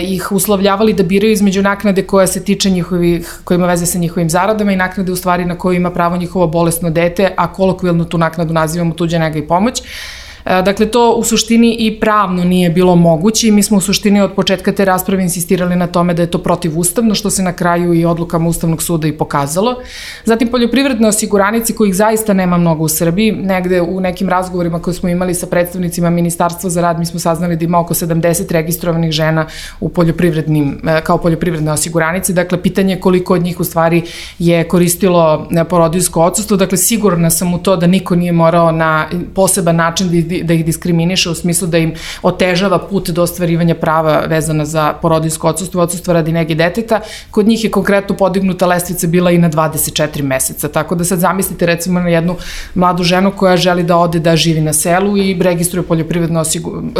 ih 0.00 0.32
uslovljavali 0.32 0.92
da 0.92 1.02
biraju 1.02 1.32
između 1.32 1.62
naknade 1.62 2.02
koja 2.06 2.26
se 2.26 2.44
tiče 2.44 2.70
njihovih, 2.70 3.40
koja 3.44 3.56
ima 3.56 3.66
veze 3.66 3.86
sa 3.86 3.98
njihovim 3.98 4.30
zaradama 4.30 4.72
i 4.72 4.76
naknade 4.76 5.12
u 5.12 5.16
stvari 5.16 5.44
na 5.44 5.58
koju 5.58 5.76
ima 5.76 5.90
pravo 5.90 6.16
njihovo 6.16 6.46
bolesno 6.46 6.90
dete, 6.90 7.34
a 7.36 7.52
kolokvijalno 7.52 8.04
tu 8.04 8.18
naknadu 8.18 8.54
nazivamo 8.54 8.94
tuđa 8.94 9.18
nega 9.18 9.38
i 9.38 9.48
pomoć. 9.48 9.82
Dakle, 10.44 10.86
to 10.86 11.14
u 11.16 11.24
suštini 11.24 11.76
i 11.78 12.00
pravno 12.00 12.44
nije 12.44 12.70
bilo 12.70 12.96
moguće 12.96 13.48
i 13.48 13.50
mi 13.50 13.62
smo 13.62 13.76
u 13.76 13.80
suštini 13.80 14.20
od 14.20 14.32
početka 14.32 14.72
te 14.72 14.84
rasprave 14.84 15.22
insistirali 15.22 15.76
na 15.76 15.86
tome 15.86 16.14
da 16.14 16.22
je 16.22 16.30
to 16.30 16.38
protivustavno, 16.38 17.14
što 17.14 17.30
se 17.30 17.42
na 17.42 17.52
kraju 17.52 17.94
i 17.94 18.04
odlukama 18.04 18.48
Ustavnog 18.48 18.82
suda 18.82 19.08
i 19.08 19.12
pokazalo. 19.12 19.76
Zatim, 20.24 20.48
poljoprivredne 20.48 21.08
osiguranice, 21.08 21.74
kojih 21.74 21.94
zaista 21.94 22.32
nema 22.32 22.58
mnogo 22.58 22.84
u 22.84 22.88
Srbiji, 22.88 23.32
negde 23.32 23.80
u 23.80 24.00
nekim 24.00 24.28
razgovorima 24.28 24.82
koje 24.82 24.94
smo 24.94 25.08
imali 25.08 25.34
sa 25.34 25.46
predstavnicima 25.46 26.10
Ministarstva 26.10 26.70
za 26.70 26.80
rad, 26.80 26.98
mi 26.98 27.06
smo 27.06 27.20
saznali 27.20 27.56
da 27.56 27.64
ima 27.64 27.80
oko 27.80 27.94
70 27.94 28.52
registrovanih 28.52 29.12
žena 29.12 29.46
u 29.80 29.88
poljoprivrednim, 29.88 30.80
e, 30.88 31.00
kao 31.04 31.18
poljoprivredne 31.18 31.72
osiguranice. 31.72 32.32
Dakle, 32.32 32.62
pitanje 32.62 32.94
je 32.94 33.00
koliko 33.00 33.34
od 33.34 33.42
njih 33.42 33.60
u 33.60 33.64
stvari 33.64 34.02
je 34.38 34.68
koristilo 34.68 35.48
e, 35.50 35.64
porodijsko 35.64 36.22
odsustvo. 36.22 36.56
Dakle, 36.56 36.78
sigurna 36.78 37.30
sam 37.30 37.54
u 37.54 37.58
to 37.58 37.76
da 37.76 37.86
niko 37.86 38.16
nije 38.16 38.32
morao 38.32 38.72
na 38.72 39.06
poseban 39.34 39.76
način 39.76 40.08
da, 40.08 40.31
da 40.42 40.54
ih 40.54 40.64
diskriminiše 40.64 41.30
u 41.30 41.34
smislu 41.34 41.68
da 41.68 41.78
im 41.78 41.94
otežava 42.22 42.78
put 42.78 43.10
do 43.10 43.22
ostvarivanja 43.22 43.74
prava 43.74 44.24
vezana 44.26 44.64
za 44.64 44.92
porodijsko 45.02 45.48
odsustvo, 45.48 45.82
odsustvo 45.82 46.14
radi 46.14 46.32
nege 46.32 46.54
deteta. 46.54 47.00
Kod 47.30 47.46
njih 47.46 47.64
je 47.64 47.70
konkretno 47.70 48.16
podignuta 48.16 48.66
lestvica 48.66 49.06
bila 49.06 49.30
i 49.30 49.38
na 49.38 49.50
24 49.50 50.22
meseca. 50.22 50.68
Tako 50.68 50.94
da 50.94 51.04
sad 51.04 51.18
zamislite 51.18 51.66
recimo 51.66 52.00
na 52.00 52.08
jednu 52.08 52.36
mladu 52.74 53.02
ženu 53.02 53.32
koja 53.36 53.56
želi 53.56 53.82
da 53.82 53.96
ode 53.96 54.18
da 54.18 54.36
živi 54.36 54.60
na 54.60 54.72
selu 54.72 55.16
i 55.16 55.36
registruje 55.40 55.82
poljoprivredno 55.82 56.44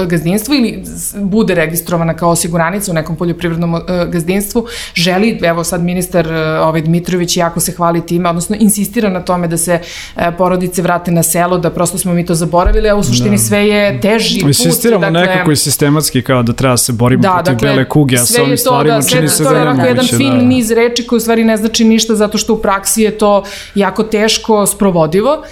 gazdinstvo 0.06 0.54
ili 0.54 0.84
bude 1.14 1.54
registrovana 1.54 2.14
kao 2.14 2.30
osiguranica 2.30 2.90
u 2.90 2.94
nekom 2.94 3.16
poljoprivrednom 3.16 3.80
gazdinstvu, 4.08 4.66
želi, 4.94 5.38
evo 5.42 5.64
sad 5.64 5.82
ministar 5.82 6.32
ovaj 6.60 6.82
Dmitrović 6.82 7.36
jako 7.36 7.60
se 7.60 7.72
hvali 7.72 8.06
time, 8.06 8.28
odnosno 8.28 8.56
insistira 8.60 9.08
na 9.08 9.20
tome 9.20 9.48
da 9.48 9.56
se 9.56 9.80
porodice 10.38 10.82
vrate 10.82 11.10
na 11.10 11.22
selo, 11.22 11.58
da 11.58 11.70
prosto 11.70 11.98
smo 11.98 12.14
mi 12.14 12.26
to 12.26 12.34
zaboravili, 12.34 12.88
a 12.88 12.96
u 12.96 13.02
da. 13.30 13.38
sve 13.38 13.68
je 13.68 14.00
teži 14.00 14.40
put. 14.40 14.48
Insistiramo 14.48 15.10
dakle, 15.10 15.20
nekako 15.20 15.52
i 15.52 15.56
sistematski 15.56 16.22
kao 16.22 16.42
da 16.42 16.52
treba 16.52 16.76
se 16.76 16.92
borimo 16.92 17.22
da, 17.22 17.32
protiv 17.34 17.54
dakle, 17.54 17.68
bele 17.68 17.88
kuge, 17.88 18.16
a 18.16 18.26
sa 18.26 18.42
ovim 18.42 18.58
stvarima 18.58 18.96
da, 19.00 19.08
čini 19.08 19.28
se 19.28 19.44
da 19.44 19.50
je 19.50 19.64
nemoguće. 19.64 19.82
To 19.82 19.86
je 19.86 19.90
jedan 19.90 20.06
fin 20.06 20.38
da. 20.38 20.44
niz 20.44 20.70
reči 20.70 21.06
koji 21.06 21.16
u 21.16 21.20
stvari 21.20 21.44
ne 21.44 21.56
znači 21.56 21.84
ništa 21.84 22.14
zato 22.14 22.38
što 22.38 22.54
u 22.54 22.62
praksi 22.62 23.02
je 23.02 23.18
to 23.18 23.44
jako 23.74 24.02
teško 24.02 24.66
sprovodivo. 24.66 25.42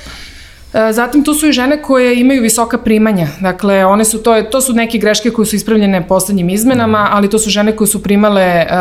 E, 0.74 0.92
zatim 0.92 1.24
tu 1.24 1.34
su 1.34 1.48
i 1.48 1.52
žene 1.52 1.82
koje 1.82 2.20
imaju 2.20 2.42
visoka 2.42 2.78
primanja. 2.78 3.26
Dakle, 3.40 3.84
one 3.84 4.04
su 4.04 4.22
to, 4.22 4.42
to 4.42 4.60
su 4.60 4.72
neke 4.72 4.98
greške 4.98 5.30
koje 5.30 5.46
su 5.46 5.56
ispravljene 5.56 6.08
poslednjim 6.08 6.48
izmenama, 6.48 7.08
ali 7.12 7.30
to 7.30 7.38
su 7.38 7.50
žene 7.50 7.76
koje 7.76 7.88
su 7.88 8.02
primale 8.02 8.66
uh, 8.70 8.76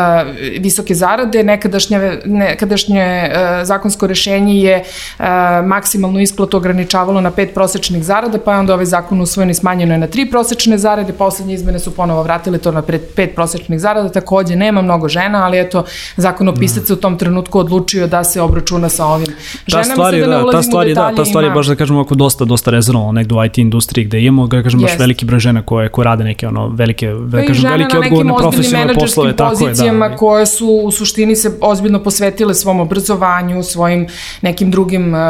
visoke 0.60 0.94
zarade. 0.94 1.42
Nekadašnje, 1.42 2.18
nekadašnje 2.24 3.30
uh, 3.30 3.66
zakonsko 3.66 4.06
rešenje 4.06 4.54
je 4.54 4.82
uh, 5.18 5.24
maksimalnu 5.66 6.20
isplatu 6.20 6.56
ograničavalo 6.56 7.20
na 7.20 7.30
pet 7.30 7.54
prosečnih 7.54 8.04
zarada, 8.04 8.38
pa 8.38 8.52
je 8.52 8.58
onda 8.58 8.74
ovaj 8.74 8.86
zakon 8.86 9.20
usvojen 9.20 9.50
i 9.50 9.54
smanjeno 9.54 9.94
je 9.94 9.98
na 9.98 10.06
tri 10.06 10.30
prosečne 10.30 10.78
zarade. 10.78 11.12
Poslednje 11.12 11.54
izmene 11.54 11.78
su 11.78 11.94
ponovo 11.94 12.22
vratile 12.22 12.58
to 12.58 12.72
na 12.72 12.82
pet 13.16 13.34
prosečnih 13.34 13.80
zarada. 13.80 14.08
Takođe, 14.08 14.56
nema 14.56 14.82
mnogo 14.82 15.08
žena, 15.08 15.44
ali 15.44 15.60
eto, 15.60 15.84
zakon 16.16 16.48
opisac 16.48 16.86
se 16.86 16.92
u 16.92 16.96
tom 16.96 17.18
trenutku 17.18 17.58
odlučio 17.58 18.06
da 18.06 18.24
se 18.24 18.40
obračuna 18.40 18.88
sa 18.88 19.06
ovim 19.06 19.28
ženama. 19.66 19.88
Ta 19.88 19.92
stvar 19.92 20.14
je, 20.14 20.26
da, 20.26 20.50
ta 20.50 20.62
stvar 20.62 20.88
je, 20.88 20.94
da, 20.94 21.12
ta 21.16 21.24
stvar 21.24 21.44
je 21.44 21.50
baš 21.50 21.66
da 21.66 21.79
kažemo 21.80 21.98
ovako 21.98 22.14
dosta, 22.14 22.44
dosta 22.44 22.70
rezervno 22.70 23.12
negde 23.12 23.34
u 23.34 23.44
IT 23.44 23.58
industriji 23.58 24.04
gde 24.04 24.20
imamo, 24.20 24.46
da 24.46 24.62
kažem, 24.62 24.80
baš 24.80 24.90
yes. 24.90 24.98
veliki 24.98 25.24
broj 25.24 25.40
žena 25.40 25.62
koje, 25.62 25.88
koje 25.88 26.04
rade 26.04 26.24
neke 26.24 26.48
ono, 26.48 26.68
velike, 26.68 27.08
da 27.08 27.46
kažem, 27.46 27.70
velike 27.70 27.98
odgovorne 27.98 28.34
profesionalne 28.38 28.94
poslove. 28.94 29.36
Tako 29.36 29.68
je, 29.68 29.74
da. 29.74 30.16
koje 30.16 30.46
su 30.46 30.68
u 30.84 30.90
suštini 30.90 31.36
se 31.36 31.56
ozbiljno 31.60 32.02
posvetile 32.02 32.54
svom 32.54 32.80
obrazovanju, 32.80 33.62
svojim 33.62 34.06
nekim 34.42 34.70
drugim 34.70 35.14
uh, 35.14 35.20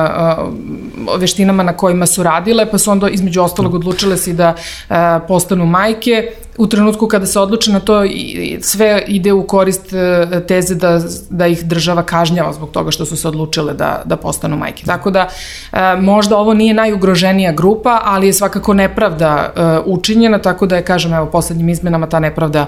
veštinama 1.19 1.63
na 1.63 1.77
kojima 1.77 2.07
su 2.07 2.23
radile, 2.23 2.67
pa 2.71 2.79
su 2.79 2.91
onda 2.91 3.09
između 3.09 3.43
ostalog 3.43 3.75
odlučile 3.75 4.17
se 4.17 4.33
da 4.33 4.55
uh, 4.55 4.97
postanu 5.29 5.67
majke 5.67 6.33
u 6.61 6.67
trenutku 6.67 7.07
kada 7.07 7.27
se 7.27 7.41
odluče 7.41 7.73
na 7.73 7.81
to 7.81 8.03
sve 8.61 9.05
ide 9.09 9.33
u 9.33 9.47
korist 9.47 9.93
e, 9.93 10.41
teze 10.49 10.75
da, 10.75 11.01
da 11.31 11.47
ih 11.47 11.65
država 11.65 12.03
kažnjava 12.03 12.53
zbog 12.53 12.71
toga 12.71 12.91
što 12.91 13.05
su 13.05 13.17
se 13.17 13.29
odlučile 13.29 13.75
da, 13.75 14.03
da 14.05 14.17
postanu 14.17 14.57
majke. 14.57 14.85
Tako 14.87 15.11
da 15.11 15.29
možda 16.01 16.37
ovo 16.41 16.55
nije 16.55 16.75
najugroženija 16.75 17.53
grupa, 17.53 18.01
ali 18.05 18.27
je 18.27 18.33
svakako 18.33 18.75
nepravda 18.75 19.53
e, 19.57 19.61
učinjena, 19.85 20.39
tako 20.39 20.67
da 20.67 20.77
je, 20.77 20.85
kažem, 20.85 21.13
evo, 21.13 21.27
poslednjim 21.27 21.69
izmenama 21.69 22.07
ta 22.07 22.21
nepravda 22.21 22.67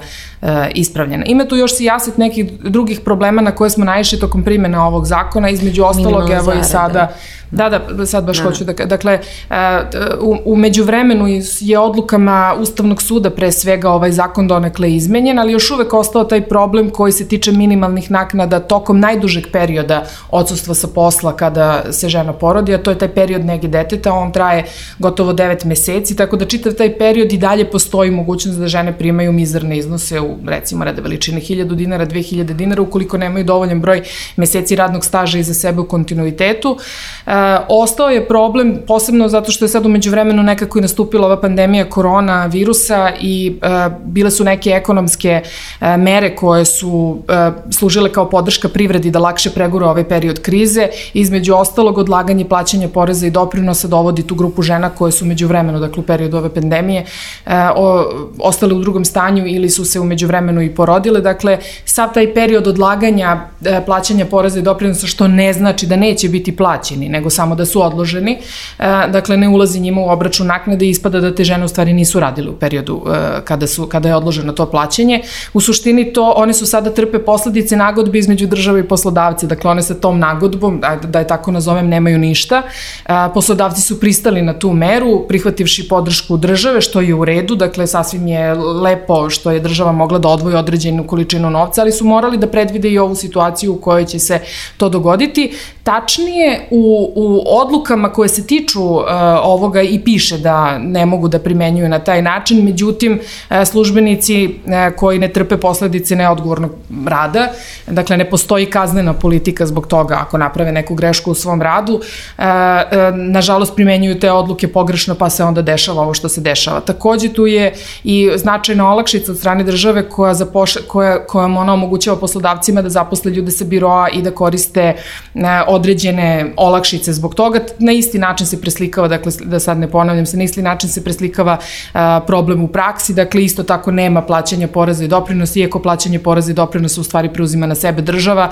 ispravljena. 0.75 1.25
Ima 1.26 1.45
tu 1.45 1.57
još 1.57 1.76
sijaset 1.76 2.19
nekih 2.19 2.52
drugih 2.52 3.00
problema 3.00 3.43
na 3.43 3.50
koje 3.50 3.71
smo 3.71 3.85
naišli 3.85 4.21
tokom 4.21 4.43
primjena 4.43 4.87
ovog 4.87 5.07
zakona, 5.07 5.50
između 5.50 5.85
ostalog, 5.85 6.31
evo 6.31 6.52
i 6.52 6.64
sada 6.64 7.12
Da, 7.53 7.69
da, 7.69 8.07
sad 8.07 8.25
baš 8.25 8.39
da. 8.39 8.45
hoću 8.45 8.65
da... 8.65 8.73
Dakle, 8.73 9.13
e, 9.51 9.81
u, 10.21 10.37
u 10.45 10.57
međuvremenu 10.57 11.27
je 11.61 11.79
odlukama 11.79 12.55
Ustavnog 12.61 13.03
suda 13.03 13.31
pre 13.31 13.53
svega 13.53 13.91
ovaj 13.91 14.13
zakon 14.13 14.49
donekle 14.49 14.93
izmenjen, 14.93 15.39
ali 15.39 15.53
još 15.53 15.71
uvek 15.71 15.95
ostao 15.95 16.25
taj 16.25 16.49
problem 16.49 16.91
koji 16.91 17.13
se 17.13 17.29
tiče 17.29 17.53
minimalnih 17.53 18.11
naknada 18.11 18.61
tokom 18.61 19.01
najdužeg 19.01 19.45
perioda 19.53 20.05
odsustva 20.31 20.75
sa 20.75 20.89
posla 20.95 21.37
kada 21.37 21.93
se 21.93 22.09
žena 22.09 22.33
porodi, 22.33 22.75
a 22.75 22.79
to 22.79 22.91
je 22.91 22.99
taj 22.99 23.09
period 23.09 23.45
nege 23.45 23.69
deteta, 23.69 24.13
on 24.13 24.33
traje 24.33 24.65
gotovo 24.99 25.33
9 25.33 25.67
meseci, 25.67 26.17
tako 26.17 26.37
da 26.37 26.45
čitav 26.45 26.73
taj 26.73 26.99
period 26.99 27.33
i 27.33 27.39
dalje 27.39 27.71
postoji 27.71 28.11
mogućnost 28.11 28.59
da 28.59 28.69
žene 28.69 28.99
primaju 28.99 29.33
mizarne 29.33 29.79
iznose 29.79 30.21
u 30.21 30.37
recimo 30.47 30.85
rade 30.85 31.03
veličine 31.03 31.41
1000 31.41 31.75
dinara, 31.75 32.07
2000 32.07 32.43
dinara, 32.43 32.83
ukoliko 32.83 33.19
nemaju 33.19 33.45
dovoljan 33.45 33.81
broj 33.81 34.03
meseci 34.37 34.77
radnog 34.77 35.05
staža 35.05 35.39
iza 35.39 35.55
sebe 35.55 35.81
u 35.81 35.89
kontinuitetu. 35.89 36.79
E, 37.27 37.42
ostao 37.69 38.09
je 38.09 38.29
problem, 38.29 38.79
posebno 38.87 39.29
zato 39.29 39.53
što 39.53 39.65
je 39.65 39.69
sad 39.69 39.87
umeđu 39.87 40.11
vremenu 40.11 40.43
nekako 40.43 40.79
i 40.79 40.83
nastupila 40.83 41.27
ova 41.27 41.41
pandemija 41.41 41.91
korona 41.91 42.47
virusa 42.47 43.11
i 43.21 43.59
e, 43.63 43.91
bile 44.05 44.31
su 44.31 44.45
neke 44.45 44.71
ekonomske 44.71 45.43
e, 45.81 45.97
mere 45.97 46.37
koje 46.37 46.65
su 46.65 47.19
e, 47.29 47.51
služile 47.71 48.13
kao 48.13 48.31
podrška 48.31 48.69
privredi 48.69 49.11
da 49.11 49.19
lakše 49.19 49.51
pregura 49.51 49.87
ovaj 49.87 50.09
period 50.09 50.41
krize. 50.41 50.89
Između 51.15 51.55
ostalog, 51.55 51.99
odlaganje 51.99 52.45
plaćanja 52.45 52.89
poreza 52.89 53.27
i 53.27 53.31
doprinosa 53.31 53.89
dovodi 53.89 54.23
tu 54.27 54.35
grupu 54.35 54.63
žena 54.63 54.91
koje 54.91 55.13
su 55.13 55.25
umeđu 55.25 55.49
vremenu, 55.49 55.81
dakle 55.81 56.01
u 56.01 56.07
periodu 56.07 56.37
ove 56.37 56.55
pandemije, 56.55 57.05
e, 57.47 57.55
o, 57.77 58.05
ostale 58.39 58.75
u 58.75 58.81
drugom 58.81 59.05
stanju 59.05 59.47
ili 59.47 59.71
su 59.71 59.85
se 59.85 60.01
umeđu 60.01 60.27
vremenu 60.27 60.63
i 60.63 60.75
porodile. 60.75 61.21
Dakle, 61.21 61.59
sav 61.85 62.13
taj 62.15 62.35
period 62.35 62.67
odlaganja 62.67 63.41
e, 63.65 63.85
plaćanja 63.87 64.27
poreza 64.27 64.59
i 64.59 64.63
doprinosa, 64.63 65.07
što 65.07 65.29
ne 65.29 65.53
znači 65.53 65.87
da 65.87 65.97
neće 65.97 66.29
biti 66.29 66.57
plaćeni, 66.57 67.09
nego 67.09 67.31
samo 67.33 67.55
da 67.55 67.67
su 67.67 67.83
odloženi, 67.83 68.39
e, 68.79 68.85
dakle 69.09 69.37
ne 69.37 69.49
ulazi 69.49 69.81
njima 69.81 70.01
u 70.01 70.09
obračun 70.09 70.47
naknade 70.47 70.87
i 70.87 70.91
ispada 70.91 71.21
da 71.21 71.35
te 71.35 71.45
žene 71.45 71.65
u 71.65 71.69
stvari 71.69 71.93
nisu 71.93 72.21
radile 72.21 72.51
u 72.51 72.57
periodu 72.57 73.03
e, 73.07 73.41
kada, 73.45 73.67
su, 73.67 73.87
kada 73.87 74.09
je 74.09 74.17
odloženo 74.17 74.53
to 74.53 74.67
plaćanje. 74.67 75.23
U 75.53 75.61
suštini 75.61 76.12
to, 76.12 76.33
one 76.37 76.55
su 76.55 76.67
sada 76.67 76.91
trpe 76.91 77.19
posledice 77.19 77.77
nagodbe 77.77 78.19
između 78.19 78.47
države 78.47 78.81
i 78.81 78.89
poslodavca, 78.89 79.47
dakle 79.47 79.71
one 79.71 79.83
sa 79.83 79.95
tom 79.95 80.19
nagodbom, 80.19 80.81
da, 80.81 80.97
da 80.97 81.19
je 81.19 81.27
tako 81.27 81.53
nazovem, 81.53 81.89
nemaju 81.89 82.19
ništa. 82.19 82.62
E, 82.62 83.12
poslodavci 83.35 83.83
su 83.83 84.01
pristali 84.01 84.43
na 84.43 84.59
tu 84.59 84.73
meru, 84.73 85.25
prihvativši 85.29 85.89
podršku 85.89 86.37
države, 86.37 86.81
što 86.81 87.01
je 87.01 87.15
u 87.15 87.25
redu, 87.25 87.55
dakle 87.55 87.87
sasvim 87.87 88.27
je 88.27 88.55
lepo 88.55 89.31
što 89.31 89.51
je 89.51 89.61
država 89.61 89.93
mogla 89.93 90.19
da 90.19 90.29
odvoji 90.29 90.57
određenu 90.57 91.07
količinu 91.07 91.51
novca, 91.51 91.81
ali 91.81 91.93
su 91.93 92.05
morali 92.05 92.37
da 92.37 92.47
predvide 92.47 92.91
i 92.91 92.99
ovu 92.99 93.15
situaciju 93.15 93.73
u 93.73 93.81
kojoj 93.81 94.05
će 94.05 94.19
se 94.19 94.41
to 94.77 94.89
dogoditi. 94.89 95.53
Tačnije, 95.83 96.69
u, 96.71 97.12
u 97.14 97.42
odlukama 97.47 98.12
koje 98.12 98.28
se 98.28 98.47
tiču 98.47 98.83
uh, 98.83 99.04
ovoga 99.42 99.83
i 99.83 100.00
piše 100.04 100.38
da 100.38 100.78
ne 100.78 101.07
mogu 101.07 101.28
da 101.28 101.38
primenjuju 101.38 101.88
na 101.88 101.99
taj 101.99 102.23
način, 102.23 102.64
međutim, 102.64 103.21
uh, 103.50 103.57
službenici 103.64 104.47
uh, 104.47 104.97
koji 104.97 105.19
ne 105.19 105.28
trpe 105.28 105.57
posledice 105.57 106.16
neodgovornog 106.16 106.71
rada, 107.07 107.49
dakle, 107.87 108.16
ne 108.16 108.31
postoji 108.31 108.66
kaznena 108.66 109.12
politika 109.12 109.66
zbog 109.66 109.87
toga 109.87 110.19
ako 110.21 110.38
naprave 110.38 110.73
neku 110.73 110.95
grešku 110.95 111.31
u 111.31 111.35
svom 111.35 111.62
radu, 111.62 111.95
uh, 111.95 112.02
uh, 112.38 113.16
nažalost 113.16 113.75
primenjuju 113.75 114.21
te 114.21 114.31
odluke 114.33 114.69
pogrešno 114.69 115.14
pa 115.14 115.31
se 115.31 115.45
onda 115.45 115.62
dešava 115.62 116.02
ovo 116.02 116.14
što 116.14 116.28
se 116.28 116.40
dešava. 116.40 116.81
Takođe 116.81 117.28
tu 117.33 117.47
je 117.47 117.73
i 118.04 118.31
značajna 118.37 118.92
olakšica 118.92 119.33
od 119.33 119.38
strane 119.38 119.64
države 119.64 120.09
koja, 120.09 120.35
zapoš, 120.35 120.76
koja, 120.88 121.26
koja 121.26 121.45
ona 121.45 121.73
omogućava 121.73 122.16
poslodavcima 122.16 122.83
da 122.83 122.88
zaposle 122.88 123.33
ljude 123.33 123.50
sa 123.50 123.64
biroa 123.64 124.09
i 124.09 124.23
da 124.23 124.31
koriste 124.31 124.95
uh, 125.35 125.42
određene 125.66 126.52
olakšice 126.57 127.02
zbog 127.11 127.35
toga. 127.35 127.61
Na 127.79 127.93
isti 127.93 128.19
način 128.19 128.47
se 128.47 128.61
preslikava, 128.61 129.09
dakle 129.09 129.33
da 129.45 129.61
sad 129.61 129.79
ne 129.79 129.91
ponavljam 129.91 130.27
se, 130.27 130.37
na 130.37 130.45
isti 130.45 130.63
način 130.63 130.91
se 130.91 131.05
preslikava 131.05 131.59
a, 131.93 132.21
problem 132.27 132.65
u 132.65 132.69
praksi, 132.69 133.15
dakle 133.15 133.45
isto 133.45 133.63
tako 133.63 133.91
nema 133.91 134.23
plaćanja 134.23 134.69
poreza 134.69 135.05
i 135.05 135.09
doprinosa, 135.09 135.59
iako 135.59 135.79
plaćanje 135.79 136.19
poreza 136.19 136.51
i 136.51 136.55
doprinosa 136.55 137.01
u 137.01 137.05
stvari 137.05 137.33
preuzima 137.33 137.67
na 137.67 137.75
sebe 137.75 138.03
država 138.03 138.51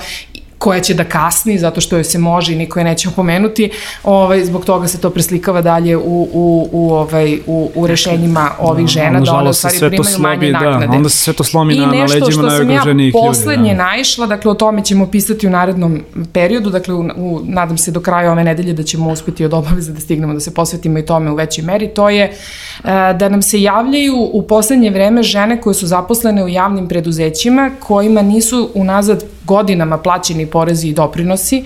koja 0.61 0.79
će 0.79 0.93
da 0.93 1.03
kasni 1.03 1.57
zato 1.57 1.81
što 1.81 1.95
joj 1.95 2.03
se 2.03 2.19
može 2.19 2.53
i 2.53 2.55
niko 2.55 2.79
je 2.79 2.83
neće 2.83 3.09
opomenuti, 3.09 3.71
ovaj, 4.03 4.45
zbog 4.45 4.65
toga 4.65 4.87
se 4.87 4.97
to 5.01 5.09
preslikava 5.09 5.61
dalje 5.61 5.97
u, 5.97 6.01
u, 6.33 6.69
u, 6.71 6.93
ovaj, 6.93 7.39
u, 7.47 7.71
u 7.75 7.87
rešenjima 7.87 8.49
ovih 8.59 8.85
da, 8.85 8.87
žena, 8.87 9.19
da 9.19 9.33
one 9.33 9.49
u 9.49 9.53
stvari 9.53 9.77
primaju 9.79 10.03
slobi, 10.03 10.23
manje 10.23 10.51
da, 10.51 10.59
naknade. 10.59 10.87
Da, 10.87 10.93
onda 10.93 11.09
se 11.09 11.17
sve 11.17 11.33
to 11.33 11.43
slomi 11.43 11.75
na, 11.75 11.85
na 11.85 12.03
leđima 12.03 12.43
najugroženijih 12.43 13.13
ljudi. 13.13 13.25
I 13.25 13.29
nešto 13.29 13.41
što 13.41 13.45
sam 13.45 13.47
ja 13.49 13.51
poslednje 13.51 13.75
da. 13.75 13.83
naišla, 13.83 14.27
dakle 14.27 14.51
o 14.51 14.53
tome 14.53 14.83
ćemo 14.83 15.07
pisati 15.07 15.47
u 15.47 15.49
narednom 15.49 16.01
periodu, 16.33 16.69
dakle 16.69 16.93
u, 16.93 16.99
u, 17.15 17.41
nadam 17.43 17.77
se 17.77 17.91
do 17.91 17.99
kraja 17.99 18.31
ove 18.31 18.43
nedelje 18.43 18.73
da 18.73 18.83
ćemo 18.83 19.11
uspeti 19.11 19.45
od 19.45 19.53
obaveza 19.53 19.93
da 19.93 19.99
stignemo 19.99 20.33
da 20.33 20.39
se 20.39 20.53
posvetimo 20.53 20.99
i 20.99 21.05
tome 21.05 21.31
u 21.31 21.35
većoj 21.35 21.63
meri, 21.63 21.87
to 21.87 22.09
je 22.09 22.29
uh, 22.29 22.89
da 23.19 23.29
nam 23.29 23.41
se 23.41 23.61
javljaju 23.61 24.29
u 24.33 24.41
poslednje 24.41 24.89
vreme 24.89 25.23
žene 25.23 25.61
koje 25.61 25.73
su 25.73 25.87
zaposlene 25.87 26.43
u 26.43 26.47
javnim 26.47 26.87
preduzećima 26.87 27.71
kojima 27.79 28.21
nisu 28.21 28.69
unazad 28.73 29.23
godinama 29.45 29.97
plaćeni 29.97 30.45
porezi 30.45 30.87
i 30.87 30.93
doprinosi 30.93 31.65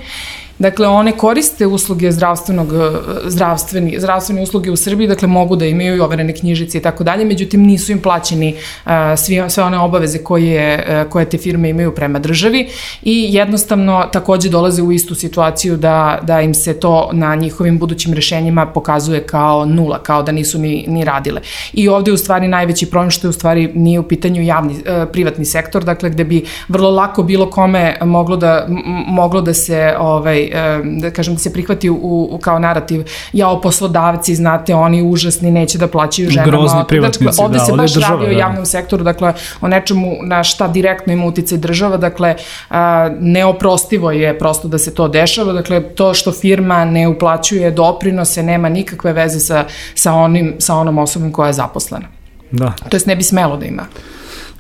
Dakle, 0.60 0.88
one 0.88 1.12
koriste 1.12 1.68
usluge 1.68 2.12
zdravstvenog, 2.12 2.74
e, 2.74 2.92
zdravstveni, 3.30 3.96
zdravstvene 4.00 4.42
usluge 4.42 4.72
u 4.72 4.76
Srbiji, 4.76 5.08
dakle 5.08 5.28
mogu 5.28 5.56
da 5.56 5.66
imaju 5.66 5.96
i 5.96 6.00
overene 6.00 6.34
knjižice 6.36 6.78
i 6.78 6.82
tako 6.82 7.04
dalje, 7.04 7.26
međutim 7.26 7.64
nisu 7.64 7.92
im 7.92 8.02
plaćeni 8.02 8.56
uh, 8.86 8.92
svi, 9.18 9.42
sve 9.50 9.64
one 9.64 9.80
obaveze 9.80 10.18
koje, 10.18 10.86
uh, 11.04 11.12
koje 11.12 11.26
te 11.26 11.38
firme 11.38 11.70
imaju 11.70 11.96
prema 11.96 12.20
državi 12.20 12.70
i 13.04 13.28
jednostavno 13.34 14.06
takođe 14.12 14.50
dolaze 14.50 14.82
u 14.82 14.92
istu 14.92 15.16
situaciju 15.16 15.78
da, 15.78 16.20
da 16.24 16.42
im 16.42 16.54
se 16.54 16.80
to 16.80 17.10
na 17.14 17.36
njihovim 17.36 17.80
budućim 17.80 18.14
rešenjima 18.14 18.66
pokazuje 18.66 19.24
kao 19.24 19.66
nula, 19.66 20.04
kao 20.04 20.24
da 20.24 20.32
nisu 20.32 20.60
ni, 20.60 20.86
ni 20.88 21.04
radile. 21.04 21.42
I 21.74 21.90
ovde 21.90 22.12
je 22.12 22.14
u 22.14 22.18
stvari 22.18 22.48
najveći 22.48 22.86
problem 22.86 23.12
što 23.12 23.28
je 23.28 23.30
u 23.30 23.34
stvari 23.34 23.72
nije 23.74 24.00
u 24.00 24.08
pitanju 24.08 24.44
javni, 24.44 24.74
uh, 24.74 25.10
privatni 25.12 25.46
sektor, 25.46 25.84
dakle 25.84 26.10
gde 26.10 26.24
bi 26.24 26.46
vrlo 26.68 26.90
lako 26.90 27.24
bilo 27.24 27.50
kome 27.50 27.98
moglo 28.02 28.38
da, 28.38 28.68
moglo 29.08 29.42
da 29.42 29.54
se 29.54 29.96
ovaj, 30.00 30.45
da 30.84 31.12
kažem, 31.12 31.34
da 31.34 31.40
se 31.40 31.54
prihvati 31.54 31.90
u, 31.90 32.28
u, 32.32 32.38
kao 32.38 32.60
narativ, 32.60 33.04
jao 33.34 33.62
poslodavci, 33.62 34.36
znate, 34.36 34.76
oni 34.76 35.02
užasni, 35.02 35.52
neće 35.52 35.78
da 35.78 35.88
plaćaju 35.88 36.30
ženama. 36.30 36.52
Grozni 36.52 36.82
privatnici, 36.88 37.24
dakle, 37.24 37.46
ovde 37.46 37.58
da, 37.58 37.66
se 37.66 37.72
ovde 37.72 37.82
baš 37.82 37.94
država, 37.94 38.14
radi 38.14 38.26
o 38.26 38.34
da. 38.34 38.40
javnom 38.40 38.66
sektoru, 38.66 39.04
dakle, 39.04 39.34
o 39.62 39.68
nečemu 39.68 40.12
na 40.24 40.44
šta 40.44 40.68
direktno 40.68 41.14
ima 41.14 41.26
uticaj 41.26 41.58
država, 41.58 41.98
dakle, 41.98 42.36
a, 42.70 43.10
neoprostivo 43.20 44.12
je 44.12 44.40
prosto 44.40 44.68
da 44.68 44.78
se 44.78 44.94
to 44.94 45.08
dešava, 45.08 45.54
dakle, 45.54 45.82
to 45.82 46.14
što 46.14 46.32
firma 46.32 46.86
ne 46.86 47.08
uplaćuje 47.08 47.72
doprinose, 47.72 48.44
nema 48.44 48.70
nikakve 48.70 49.14
veze 49.14 49.40
sa, 49.40 49.66
sa, 49.96 50.14
onim, 50.14 50.56
sa 50.60 50.76
onom 50.76 50.98
osobom 50.98 51.32
koja 51.32 51.48
je 51.48 51.54
zaposlena. 51.54 52.08
Da. 52.52 52.74
To 52.90 52.96
jest 52.96 53.08
ne 53.08 53.16
bi 53.16 53.24
smelo 53.24 53.58
da 53.58 53.66
ima 53.66 53.86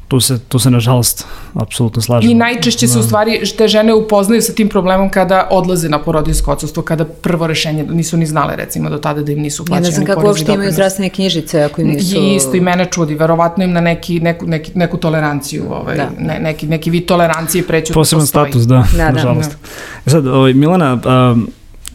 tu 0.07 0.19
se, 0.19 0.39
tu 0.39 0.59
se 0.59 0.71
nažalost 0.71 1.25
apsolutno 1.53 2.01
slažem. 2.01 2.31
I 2.31 2.33
najčešće 2.33 2.87
se 2.87 2.99
u 2.99 3.01
da. 3.01 3.07
stvari 3.07 3.41
te 3.57 3.67
žene 3.67 3.93
upoznaju 3.93 4.41
sa 4.41 4.53
tim 4.53 4.69
problemom 4.69 5.09
kada 5.09 5.47
odlaze 5.51 5.89
na 5.89 5.99
porodinsko 5.99 6.51
odsustvo, 6.51 6.83
kada 6.83 7.05
prvo 7.05 7.47
rešenje 7.47 7.83
nisu 7.83 8.17
ni 8.17 8.25
znale 8.25 8.55
recimo 8.55 8.89
do 8.89 8.97
tada 8.97 9.21
da 9.21 9.31
im 9.31 9.39
nisu 9.39 9.65
plaćeni 9.65 9.85
Ja 9.85 9.89
ne 9.89 9.95
znam 9.95 10.05
kako 10.05 10.27
uopšte 10.27 10.53
imaju 10.53 10.71
zdravstvene 10.71 11.09
knjižice 11.09 11.63
ako 11.63 11.81
im 11.81 11.87
nisu... 11.87 12.17
I 12.17 12.35
isto 12.35 12.55
i 12.55 12.59
mene 12.59 12.85
čudi, 12.85 13.15
verovatno 13.15 13.63
im 13.63 13.71
na 13.71 13.81
neki, 13.81 14.19
neku, 14.19 14.45
neki, 14.45 14.71
neku 14.75 14.97
toleranciju, 14.97 15.63
ovaj, 15.69 15.97
da. 15.97 16.09
ne, 16.19 16.39
neki, 16.39 16.67
neki 16.67 16.89
vid 16.89 17.05
tolerancije 17.05 17.63
preću 17.67 17.93
da 17.93 17.99
Poseban 17.99 18.27
status, 18.27 18.63
da, 18.63 18.87
da, 18.91 18.97
da. 18.97 19.11
nažalost. 19.11 19.51
Da. 19.51 19.57
E 20.05 20.09
sad, 20.09 20.27
ovaj, 20.27 20.53
Milana, 20.53 20.93
um, 21.33 21.47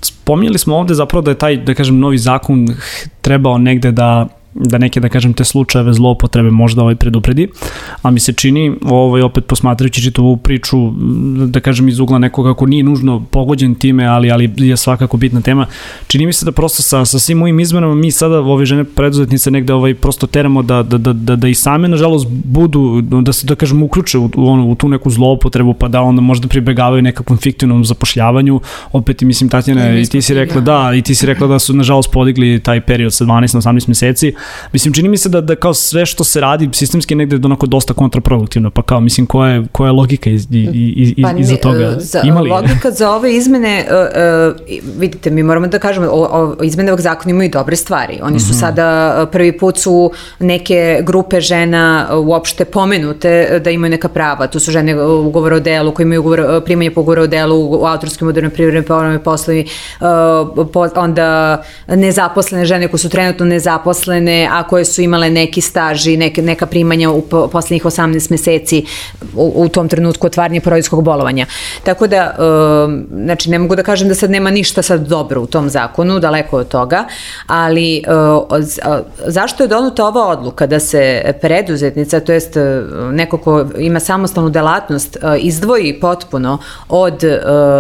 spominjali 0.02 0.58
smo 0.58 0.76
ovde 0.76 0.94
zapravo 0.94 1.22
da 1.22 1.30
je 1.30 1.38
taj, 1.38 1.56
da 1.56 1.74
kažem, 1.74 1.98
novi 1.98 2.18
zakon 2.18 2.68
trebao 3.20 3.58
negde 3.58 3.92
da 3.92 4.39
da 4.54 4.78
neke, 4.78 5.00
da 5.00 5.08
kažem, 5.08 5.32
te 5.32 5.44
slučajeve 5.44 5.92
zloupotrebe 5.92 6.50
možda 6.50 6.82
ovaj 6.82 6.94
predupredi, 6.94 7.48
a 8.02 8.10
mi 8.10 8.20
se 8.20 8.32
čini, 8.32 8.72
ovaj, 8.82 9.22
opet 9.22 9.46
posmatrajući 9.46 10.02
čitavu 10.02 10.36
priču, 10.36 10.76
da 11.46 11.60
kažem, 11.60 11.88
iz 11.88 11.98
ugla 12.00 12.18
nekoga 12.18 12.50
kako 12.50 12.66
nije 12.66 12.82
nužno 12.82 13.24
pogođen 13.30 13.74
time, 13.74 14.06
ali, 14.06 14.30
ali 14.30 14.52
je 14.56 14.76
svakako 14.76 15.16
bitna 15.16 15.40
tema, 15.40 15.66
čini 16.06 16.26
mi 16.26 16.32
se 16.32 16.44
da 16.44 16.52
prosto 16.52 16.82
sa, 16.82 17.04
sa 17.04 17.18
svim 17.18 17.42
ovim 17.42 17.60
izmenama 17.60 17.94
mi 17.94 18.10
sada 18.10 18.38
ove 18.38 18.66
žene 18.66 18.84
preduzetnice 18.84 19.50
negde 19.50 19.72
ovaj, 19.72 19.94
prosto 19.94 20.26
teramo 20.26 20.62
da, 20.62 20.82
da, 20.82 20.98
da, 20.98 21.12
da, 21.12 21.36
da 21.36 21.48
i 21.48 21.54
same, 21.54 21.88
nažalost, 21.88 22.26
budu, 22.28 23.00
da 23.00 23.32
se, 23.32 23.46
da 23.46 23.54
kažem, 23.54 23.82
uključe 23.82 24.18
u, 24.18 24.30
u, 24.36 24.46
ono, 24.46 24.66
u 24.66 24.74
tu 24.74 24.88
neku 24.88 25.10
zloupotrebu, 25.10 25.74
pa 25.74 25.88
da 25.88 26.02
onda 26.02 26.20
možda 26.20 26.48
pribegavaju 26.48 27.02
nekakvom 27.02 27.38
fiktivnom 27.38 27.84
zapošljavanju, 27.84 28.60
opet 28.92 29.22
i 29.22 29.24
mislim, 29.24 29.50
Tatjana, 29.50 29.98
i 29.98 30.06
ti 30.06 30.22
si 30.22 30.34
rekla, 30.34 30.60
da, 30.60 30.92
i 30.94 31.02
ti 31.02 31.14
si 31.14 31.26
rekla 31.26 31.46
da 31.46 31.58
su, 31.58 31.74
nažalost, 31.74 32.10
podigli 32.12 32.60
taj 32.60 32.80
period 32.80 33.14
sa 33.14 33.24
12 33.24 33.54
na 33.54 33.60
18 33.60 33.88
meseci, 33.88 34.34
Mislim, 34.72 34.94
čini 34.94 35.08
mi 35.08 35.16
se 35.16 35.28
da, 35.28 35.40
da 35.40 35.56
kao 35.56 35.74
sve 35.74 36.06
što 36.06 36.24
se 36.24 36.40
radi 36.40 36.68
sistemski 36.72 37.14
negde 37.14 37.36
je 37.36 37.40
onako 37.44 37.66
dosta 37.66 37.94
kontraproduktivno, 37.94 38.70
pa 38.70 38.82
kao, 38.82 39.00
mislim, 39.00 39.26
koja 39.26 39.52
je, 39.52 39.64
koja 39.72 39.88
je 39.88 39.92
logika 39.92 40.30
iz, 40.30 40.46
iz, 40.50 41.12
iz, 41.16 41.24
pa, 41.24 41.32
iza 41.38 41.56
toga? 41.56 41.96
Za, 41.98 42.20
Ima 42.24 42.40
li? 42.40 42.50
Logika 42.50 42.90
za 42.90 43.10
ove 43.10 43.36
izmene, 43.36 43.86
uh, 43.90 43.96
uh, 43.96 45.00
vidite, 45.00 45.30
mi 45.30 45.42
moramo 45.42 45.66
da 45.66 45.78
kažemo, 45.78 46.06
o, 46.06 46.56
o, 46.60 46.64
izmene 46.64 46.92
ovog 46.92 47.00
zakona 47.00 47.30
imaju 47.30 47.50
dobre 47.50 47.76
stvari. 47.76 48.18
Oni 48.22 48.40
su 48.40 48.46
mm 48.46 48.56
-hmm. 48.56 48.60
sada, 48.60 49.26
prvi 49.32 49.58
put 49.58 49.78
su 49.78 50.12
neke 50.38 51.02
grupe 51.02 51.40
žena 51.40 52.08
uopšte 52.18 52.64
pomenute 52.64 53.60
da 53.64 53.70
imaju 53.70 53.90
neka 53.90 54.08
prava. 54.08 54.46
Tu 54.46 54.60
su 54.60 54.70
žene 54.70 55.02
ugovora 55.04 55.56
o 55.56 55.60
delu, 55.60 55.92
koji 55.94 56.04
imaju 56.04 56.20
ugovor, 56.20 56.64
primanje 56.64 56.90
po 56.90 57.00
ugovora 57.00 57.22
o 57.22 57.26
delu 57.26 57.56
u 57.56 57.86
autorskim 57.86 58.26
modernim 58.26 58.50
privrednim 58.50 58.84
povrame 58.84 59.22
poslovi, 59.22 59.66
uh, 60.00 60.66
po, 60.72 60.88
onda 60.96 61.62
nezaposlene 61.88 62.64
žene 62.64 62.88
koje 62.88 62.98
su 62.98 63.08
trenutno 63.08 63.46
nezaposlene, 63.46 64.29
a 64.50 64.62
koje 64.62 64.84
su 64.84 65.02
imale 65.02 65.30
neki 65.30 65.60
staž 65.60 66.06
i 66.06 66.16
neke, 66.16 66.42
neka 66.42 66.66
primanja 66.66 67.10
u 67.10 67.22
poslednjih 67.52 67.84
18 67.84 68.30
meseci 68.30 68.84
u, 69.34 69.52
u 69.56 69.68
tom 69.68 69.88
trenutku 69.88 70.26
otvarnje 70.26 70.60
porodijskog 70.60 71.04
bolovanja. 71.04 71.46
Tako 71.84 72.06
da, 72.06 72.16
e, 72.16 72.32
znači, 73.24 73.50
ne 73.50 73.58
mogu 73.58 73.76
da 73.76 73.82
kažem 73.82 74.08
da 74.08 74.14
sad 74.14 74.30
nema 74.30 74.50
ništa 74.50 74.82
sad 74.82 75.06
dobro 75.06 75.40
u 75.42 75.46
tom 75.46 75.68
zakonu, 75.68 76.18
daleko 76.18 76.56
od 76.56 76.68
toga, 76.68 77.04
ali 77.46 77.98
e, 77.98 78.02
zašto 79.26 79.64
je 79.64 79.68
donuta 79.68 80.06
ova 80.06 80.26
odluka 80.28 80.66
da 80.66 80.80
se 80.80 81.34
preduzetnica, 81.40 82.20
to 82.20 82.32
jest 82.32 82.56
e, 82.56 82.82
neko 83.12 83.38
ko 83.38 83.66
ima 83.78 84.00
samostalnu 84.00 84.50
delatnost, 84.50 85.16
e, 85.16 85.38
izdvoji 85.38 86.00
potpuno 86.00 86.58
od 86.88 87.24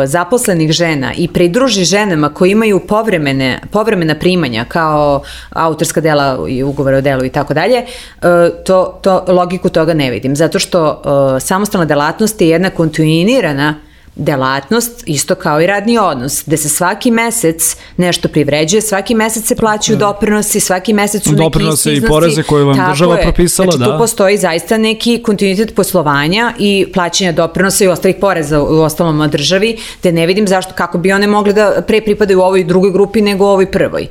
zaposlenih 0.04 0.72
žena 0.72 1.12
i 1.16 1.28
pridruži 1.28 1.84
ženama 1.84 2.28
koji 2.28 2.50
imaju 2.50 2.80
povremene, 2.88 3.60
povremena 3.70 4.14
primanja 4.14 4.64
kao 4.68 5.22
autorska 5.50 6.00
dela 6.00 6.39
i 6.48 6.62
ugovore 6.62 6.96
o 6.96 7.00
delu 7.00 7.24
i 7.24 7.30
tako 7.30 7.54
dalje, 7.54 7.76
e, 7.76 7.86
to, 8.64 8.98
to, 9.02 9.24
logiku 9.28 9.68
toga 9.68 9.94
ne 9.94 10.10
vidim. 10.10 10.36
Zato 10.36 10.58
što 10.58 11.02
uh, 11.04 11.42
samostalna 11.42 11.84
delatnost 11.84 12.40
je 12.40 12.48
jedna 12.48 12.70
kontinuirana 12.70 13.74
delatnost, 14.16 15.02
isto 15.06 15.34
kao 15.34 15.60
i 15.60 15.66
radni 15.66 15.98
odnos, 15.98 16.42
gde 16.46 16.56
se 16.56 16.68
svaki 16.68 17.10
mesec 17.10 17.76
nešto 17.96 18.28
privređuje, 18.28 18.80
svaki 18.82 19.14
mesec 19.14 19.44
se 19.44 19.56
plaćaju 19.56 19.98
da. 19.98 20.06
doprinosi, 20.06 20.60
svaki 20.60 20.92
mesec 20.92 21.24
su 21.24 21.34
Doprinose 21.34 21.88
neki 21.88 21.96
iznosi. 21.96 22.06
i 22.06 22.08
poreze 22.08 22.42
koje 22.42 22.64
vam 22.64 22.76
Tako 22.76 22.90
država 22.90 23.16
je. 23.16 23.22
propisala, 23.22 23.72
znači, 23.72 23.78
da. 23.78 23.92
tu 23.92 23.98
postoji 23.98 24.36
zaista 24.36 24.78
neki 24.78 25.22
kontinuitet 25.22 25.74
poslovanja 25.74 26.52
i 26.58 26.86
plaćanja 26.94 27.32
doprinosa 27.32 27.84
i 27.84 27.88
ostalih 27.88 28.16
poreza 28.20 28.62
u 28.62 28.80
ostalom 28.80 29.30
državi, 29.30 29.76
gde 30.00 30.12
ne 30.12 30.26
vidim 30.26 30.48
zašto, 30.48 30.74
kako 30.74 30.98
bi 30.98 31.12
one 31.12 31.26
mogle 31.26 31.52
da 31.52 31.82
pre 31.86 32.00
pripadaju 32.00 32.38
u 32.38 32.42
ovoj 32.42 32.64
drugoj 32.64 32.90
grupi 32.90 33.20
nego 33.20 33.44
u 33.44 33.48
ovoj 33.48 33.70
prvoj. 33.70 34.06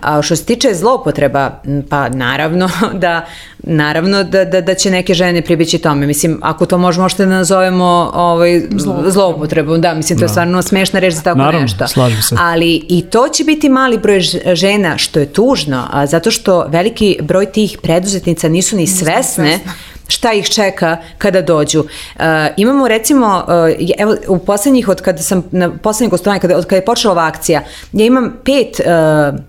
A 0.00 0.22
što 0.22 0.36
se 0.36 0.44
tiče 0.44 0.74
zloupotreba, 0.74 1.60
pa 1.88 2.08
naravno 2.08 2.70
da 3.04 3.26
naravno 3.66 4.24
da, 4.24 4.44
da, 4.44 4.60
da 4.60 4.74
će 4.74 4.90
neke 4.90 5.14
žene 5.14 5.42
pribići 5.42 5.78
tome. 5.78 6.06
Mislim, 6.06 6.38
ako 6.42 6.66
to 6.66 6.78
možemo 6.78 7.04
možete 7.04 7.26
da 7.26 7.32
nazovemo 7.32 8.10
ovaj, 8.14 8.62
zloupotrebom, 9.06 9.80
da, 9.80 9.94
mislim, 9.94 10.18
to 10.18 10.24
je 10.24 10.26
da. 10.26 10.32
stvarno 10.32 10.62
smešna 10.62 11.00
reč 11.00 11.14
za 11.14 11.22
tako 11.22 11.38
naravno, 11.38 11.60
nešto. 11.60 11.88
slažem 11.88 12.22
se. 12.22 12.36
Ali 12.38 12.82
i 12.88 13.02
to 13.10 13.28
će 13.28 13.44
biti 13.44 13.68
mali 13.68 13.98
broj 13.98 14.20
žena, 14.52 14.98
što 14.98 15.20
je 15.20 15.32
tužno, 15.32 15.88
a, 15.92 16.06
zato 16.06 16.30
što 16.30 16.66
veliki 16.68 17.18
broj 17.22 17.46
tih 17.46 17.78
preduzetnica 17.82 18.48
nisu 18.48 18.76
ni 18.76 18.86
svesne 18.86 19.58
šta 20.08 20.32
ih 20.32 20.48
čeka 20.48 20.96
kada 21.18 21.42
dođu. 21.42 21.80
Uh, 21.80 22.24
imamo 22.56 22.88
recimo, 22.88 23.44
uh, 23.48 23.86
evo 23.98 24.16
u 24.28 24.38
poslednjih, 24.38 24.88
od 24.88 25.00
kada 25.00 25.22
sam, 25.22 25.42
na 25.50 25.70
poslednjih 25.82 26.10
gostovanja, 26.10 26.40
kada, 26.40 26.56
od 26.56 26.64
kada 26.64 26.76
je 26.76 26.84
počela 26.84 27.12
ova 27.12 27.26
akcija, 27.26 27.62
ja 27.92 28.06
imam 28.06 28.36
pet 28.44 28.80
uh, 28.80 29.40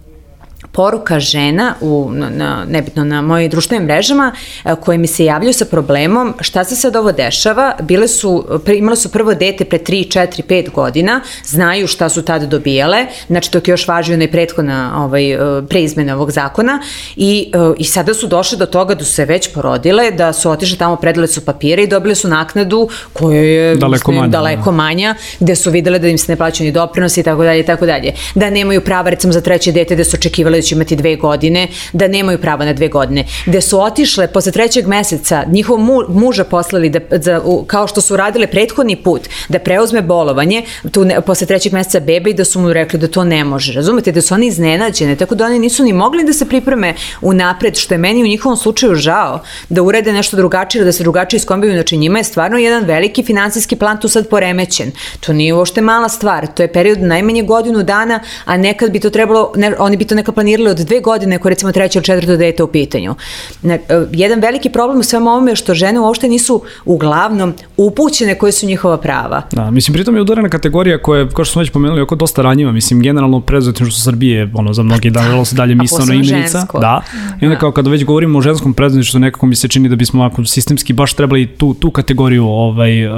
poruka 0.76 1.20
žena 1.20 1.76
u, 1.82 2.10
na, 2.12 2.30
na, 2.30 2.66
nebitno 2.70 3.04
na 3.04 3.22
mojim 3.22 3.50
društvenim 3.50 3.86
mrežama 3.86 4.32
e, 4.66 4.76
koje 4.82 4.98
mi 4.98 5.08
se 5.08 5.26
javljaju 5.26 5.54
sa 5.54 5.66
problemom 5.66 6.34
šta 6.40 6.64
se 6.64 6.76
sad 6.76 6.96
ovo 6.96 7.12
dešava, 7.12 7.76
bile 7.82 8.08
su, 8.08 8.46
imale 8.78 8.96
su 8.96 9.12
prvo 9.12 9.34
dete 9.34 9.66
pre 9.66 9.80
3, 9.80 10.20
4, 10.20 10.42
5 10.50 10.72
godina, 10.72 11.22
znaju 11.46 11.88
šta 11.88 12.10
su 12.10 12.22
tada 12.22 12.46
dobijale, 12.46 13.06
znači 13.28 13.50
dok 13.52 13.68
je 13.68 13.72
još 13.72 13.88
važio 13.88 14.16
onaj 14.16 14.32
prethodna 14.32 15.04
ovaj, 15.06 15.32
e, 15.32 15.38
preizmene 15.70 16.16
ovog 16.16 16.32
zakona 16.32 16.82
i, 17.16 17.52
e, 17.54 17.58
i 17.78 17.84
sada 17.84 18.14
su 18.14 18.28
došle 18.28 18.58
do 18.58 18.66
toga 18.66 18.96
da 18.96 19.04
su 19.06 19.14
se 19.14 19.26
već 19.26 19.54
porodile, 19.54 20.12
da 20.12 20.34
su 20.34 20.52
otišle 20.52 20.78
tamo, 20.78 20.96
predale 20.96 21.28
su 21.28 21.46
papire 21.46 21.84
i 21.84 21.88
dobile 21.88 22.16
su 22.16 22.28
naknadu 22.28 22.90
koja 23.14 23.42
je 23.42 23.76
daleko, 23.76 24.12
manja, 24.12 24.28
daleko 24.28 24.72
da. 24.72 24.78
manja, 24.78 25.16
gde 25.40 25.56
su 25.56 25.72
videle 25.72 26.00
da 26.00 26.08
im 26.08 26.18
se 26.18 26.32
ne 26.32 26.36
plaćaju 26.36 26.66
ni 26.66 26.72
doprinosi 26.72 27.20
i 27.20 27.24
tako 27.24 27.44
dalje 27.44 27.60
i 27.60 27.66
tako 27.66 27.86
dalje. 27.86 28.14
Da 28.36 28.50
nemaju 28.50 28.82
prava 28.82 29.10
recimo 29.10 29.34
za 29.34 29.42
treće 29.42 29.72
dete 29.72 29.96
gde 29.96 30.04
su 30.04 30.16
očekivali 30.16 30.58
da 30.58 30.65
će 30.66 30.76
imati 30.76 30.96
dve 30.96 31.16
godine, 31.16 31.68
da 31.94 32.08
nemaju 32.08 32.42
prava 32.42 32.66
na 32.66 32.74
dve 32.74 32.88
godine. 32.88 33.26
Gde 33.46 33.62
su 33.62 33.82
otišle 33.82 34.28
posle 34.28 34.52
trećeg 34.52 34.88
meseca, 34.88 35.44
njihov 35.48 35.78
mu, 35.78 36.02
muža 36.10 36.44
poslali 36.44 36.90
da, 36.90 37.42
u, 37.44 37.64
kao 37.64 37.88
što 37.88 38.02
su 38.02 38.18
radile 38.18 38.48
prethodni 38.48 38.96
put, 38.96 39.30
da 39.50 39.60
preuzme 39.60 40.02
bolovanje 40.02 40.64
tu 40.92 41.06
ne, 41.06 41.22
posle 41.22 41.48
trećeg 41.48 41.74
meseca 41.74 42.00
bebe 42.00 42.30
i 42.30 42.34
da 42.34 42.46
su 42.46 42.60
mu 42.60 42.74
rekli 42.74 43.00
da 43.00 43.08
to 43.08 43.24
ne 43.24 43.44
može. 43.44 43.74
Razumete 43.74 44.12
da 44.12 44.22
su 44.22 44.34
oni 44.34 44.48
iznenađene, 44.48 45.16
tako 45.16 45.36
da 45.36 45.46
oni 45.46 45.60
nisu 45.60 45.84
ni 45.84 45.94
mogli 45.94 46.24
da 46.24 46.34
se 46.34 46.46
pripreme 46.50 46.94
u 47.22 47.34
napred, 47.34 47.78
što 47.78 47.94
je 47.94 47.98
meni 47.98 48.24
u 48.24 48.28
njihovom 48.28 48.58
slučaju 48.58 48.96
žao, 48.96 49.40
da 49.70 49.82
urede 49.82 50.14
nešto 50.14 50.38
drugačije, 50.38 50.84
da 50.84 50.92
se 50.92 51.04
drugačije 51.04 51.38
iskombiju, 51.38 51.74
znači 51.74 51.98
njima 51.98 52.18
je 52.18 52.24
stvarno 52.24 52.58
jedan 52.58 52.86
veliki 52.86 53.24
finansijski 53.24 53.76
plan 53.76 54.00
tu 54.00 54.08
sad 54.08 54.30
poremećen. 54.30 54.92
To 55.20 55.34
nije 55.34 55.54
uopšte 55.54 55.82
mala 55.82 56.10
stvar, 56.10 56.48
to 56.48 56.64
je 56.64 56.74
period 56.74 57.02
najmanje 57.02 57.44
godinu 57.44 57.84
dana, 57.84 58.20
a 58.46 58.58
nekad 58.58 58.92
bi 58.92 59.00
to 59.00 59.10
trebalo, 59.10 59.52
ne, 59.56 59.76
oni 59.80 59.98
bi 59.98 60.06
to 60.06 60.16
neka 60.16 60.32
planirali 60.32 60.55
od 60.62 60.78
dve 60.78 61.00
godine, 61.00 61.36
ako 61.36 61.50
recimo 61.50 61.72
treće 61.72 62.00
ili 62.00 62.06
četvrto 62.06 62.38
dete 62.38 62.64
u 62.64 62.68
pitanju. 62.68 63.16
Ne, 63.62 63.80
jedan 64.12 64.40
veliki 64.40 64.70
problem 64.70 65.00
u 65.00 65.04
svemu 65.04 65.30
ovome 65.30 65.52
je 65.52 65.56
što 65.56 65.74
žene 65.74 66.00
uopšte 66.00 66.28
nisu 66.28 66.62
uglavnom 66.86 67.54
upućene 67.78 68.36
koje 68.36 68.52
su 68.52 68.66
njihova 68.66 68.98
prava. 68.98 69.42
Da, 69.52 69.72
mislim, 69.72 69.94
pritom 69.94 70.16
je 70.16 70.22
udarena 70.22 70.50
kategorija 70.50 71.02
koja 71.02 71.20
je, 71.20 71.30
kao 71.30 71.46
što 71.46 71.52
smo 71.52 71.60
već 71.60 71.70
pomenuli, 71.70 72.02
oko 72.02 72.16
dosta 72.16 72.42
ranjiva, 72.42 72.72
mislim, 72.72 73.02
generalno 73.02 73.42
preduzetništvo 73.42 74.04
Srbije, 74.04 74.50
ono, 74.54 74.74
za 74.74 74.84
mnogi 74.84 75.10
da, 75.10 75.46
se 75.46 75.56
dalje 75.56 75.76
mislano 75.76 76.14
imenica. 76.14 76.68
Da, 76.74 77.02
i 77.42 77.46
onda 77.46 77.56
da. 77.56 77.60
kao 77.60 77.72
kada 77.72 77.90
već 77.90 78.06
govorimo 78.06 78.40
o 78.40 78.42
ženskom 78.42 78.74
preduzetništvu, 78.74 79.20
nekako 79.20 79.46
mi 79.46 79.56
se 79.56 79.68
čini 79.68 79.90
da 79.90 79.96
bismo 79.96 80.22
ovako 80.24 80.46
sistemski 80.46 80.94
baš 80.94 81.14
trebali 81.14 81.48
tu, 81.48 81.74
tu 81.74 81.92
kategoriju 81.92 82.46
ovaj, 82.46 83.08
uh, 83.08 83.14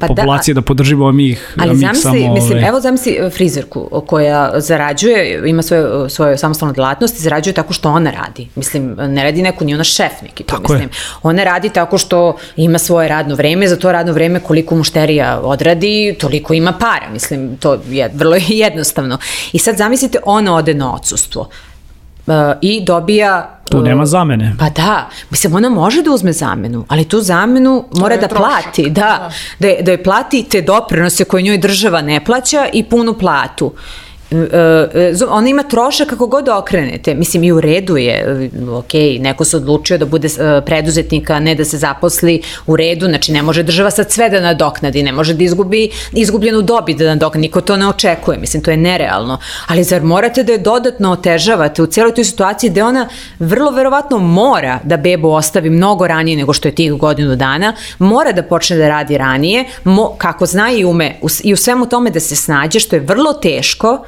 pa 0.00 0.06
populacije 0.06 0.54
da, 0.54 0.60
da 0.60 0.64
podržimo, 0.64 1.12
mi 1.12 1.28
ih, 1.28 1.54
ali 1.60 1.70
mi 1.70 1.76
zamisli, 1.76 2.02
samo... 2.02 2.34
Mislim, 2.34 2.58
ovaj... 2.58 2.68
evo 2.68 2.80
zamisli 2.80 3.12
e, 3.12 3.30
frizerku 3.30 4.02
koja 4.06 4.60
zarađuje, 4.60 5.42
ima 5.46 5.62
svoju, 5.62 6.08
svoju 6.08 6.38
samostalnu 6.38 6.74
delatnost 6.82 7.18
i 7.18 7.22
zarađuje 7.22 7.54
tako 7.54 7.72
što 7.72 7.90
ona 7.90 8.10
radi. 8.10 8.48
Mislim, 8.54 8.96
ne 8.98 9.24
radi 9.24 9.42
neko, 9.42 9.64
ni 9.64 9.74
ona 9.74 9.84
šef 9.84 10.22
neki 10.22 10.44
to, 10.44 10.56
tako 10.56 10.72
mislim. 10.72 10.88
Je. 10.88 10.94
Ona 11.22 11.44
radi 11.44 11.68
tako 11.68 11.98
što 11.98 12.36
ima 12.56 12.78
svoje 12.78 13.08
radno 13.08 13.34
vreme, 13.34 13.68
za 13.68 13.76
to 13.76 13.92
radno 13.92 14.12
vreme 14.12 14.40
koliko 14.40 14.74
mušterija 14.74 15.40
odradi, 15.40 16.16
toliko 16.20 16.54
ima 16.54 16.72
para. 16.72 17.10
Mislim, 17.12 17.56
to 17.56 17.78
je 17.90 18.10
vrlo 18.14 18.36
jednostavno. 18.66 19.18
I 19.52 19.58
sad 19.58 19.76
zamislite, 19.76 20.18
ona 20.24 20.54
ode 20.54 20.74
na 20.74 20.94
odsustvo 20.94 21.48
uh, 22.26 22.34
i 22.60 22.84
dobija 22.84 23.58
Tu 23.70 23.78
uh, 23.78 23.84
nema 23.84 24.06
zamene. 24.06 24.54
Pa 24.58 24.70
da, 24.70 25.08
mislim 25.30 25.54
ona 25.54 25.68
može 25.68 26.02
da 26.02 26.10
uzme 26.10 26.32
zamenu, 26.32 26.84
ali 26.88 27.04
tu 27.04 27.20
zamenu 27.20 27.84
to 27.94 28.00
mora 28.00 28.16
da 28.16 28.28
trošak. 28.28 28.46
plati, 28.46 28.90
da, 28.90 29.30
da, 29.58 29.68
da, 29.68 29.82
da 29.82 29.90
je 29.90 30.02
plati 30.02 30.44
te 30.50 30.60
doprinose 30.60 31.24
koje 31.24 31.42
njoj 31.42 31.58
država 31.58 32.02
ne 32.02 32.24
plaća 32.24 32.66
i 32.72 32.84
punu 32.84 33.14
platu. 33.14 33.72
Uh, 34.32 35.28
ona 35.28 35.48
ima 35.48 35.62
trošak 35.62 36.08
kako 36.08 36.26
god 36.26 36.48
okrenete. 36.48 37.14
Mislim, 37.14 37.44
i 37.44 37.52
u 37.52 37.60
redu 37.60 37.96
je, 37.96 38.50
ok, 38.70 38.94
neko 39.20 39.44
se 39.44 39.56
odlučio 39.56 39.98
da 39.98 40.04
bude 40.04 40.28
preduzetnika, 40.66 41.40
ne 41.40 41.54
da 41.54 41.64
se 41.64 41.78
zaposli 41.78 42.42
u 42.66 42.76
redu, 42.76 43.06
znači 43.06 43.32
ne 43.32 43.42
može 43.42 43.62
država 43.62 43.90
sad 43.90 44.10
sve 44.10 44.30
da 44.30 44.40
nadoknadi, 44.40 45.02
ne 45.02 45.12
može 45.12 45.34
da 45.34 45.44
izgubi 45.44 45.90
izgubljenu 46.12 46.62
dobit 46.62 46.98
da 46.98 47.04
nadoknadi, 47.04 47.42
niko 47.42 47.60
to 47.60 47.76
ne 47.76 47.88
očekuje, 47.88 48.38
mislim, 48.38 48.62
to 48.62 48.70
je 48.70 48.76
nerealno. 48.76 49.38
Ali 49.66 49.84
zar 49.84 50.02
morate 50.02 50.42
da 50.42 50.52
je 50.52 50.58
dodatno 50.58 51.12
otežavate 51.12 51.82
u 51.82 51.86
celoj 51.86 52.14
toj 52.14 52.24
situaciji 52.24 52.70
gde 52.70 52.82
ona 52.82 53.08
vrlo 53.38 53.70
verovatno 53.70 54.18
mora 54.18 54.80
da 54.84 54.96
bebu 54.96 55.30
ostavi 55.30 55.70
mnogo 55.70 56.06
ranije 56.06 56.36
nego 56.36 56.52
što 56.52 56.68
je 56.68 56.74
tih 56.74 56.92
godinu 56.92 57.36
dana, 57.36 57.74
mora 57.98 58.32
da 58.32 58.42
počne 58.42 58.76
da 58.76 58.88
radi 58.88 59.18
ranije, 59.18 59.64
mo, 59.84 60.14
kako 60.18 60.46
zna 60.46 60.72
i 60.72 60.84
ume, 60.84 61.14
i 61.42 61.52
u 61.52 61.56
svemu 61.56 61.86
tome 61.86 62.10
da 62.10 62.20
se 62.20 62.36
snađe, 62.36 62.80
što 62.80 62.96
je 62.96 63.00
vrlo 63.00 63.32
teško, 63.32 64.04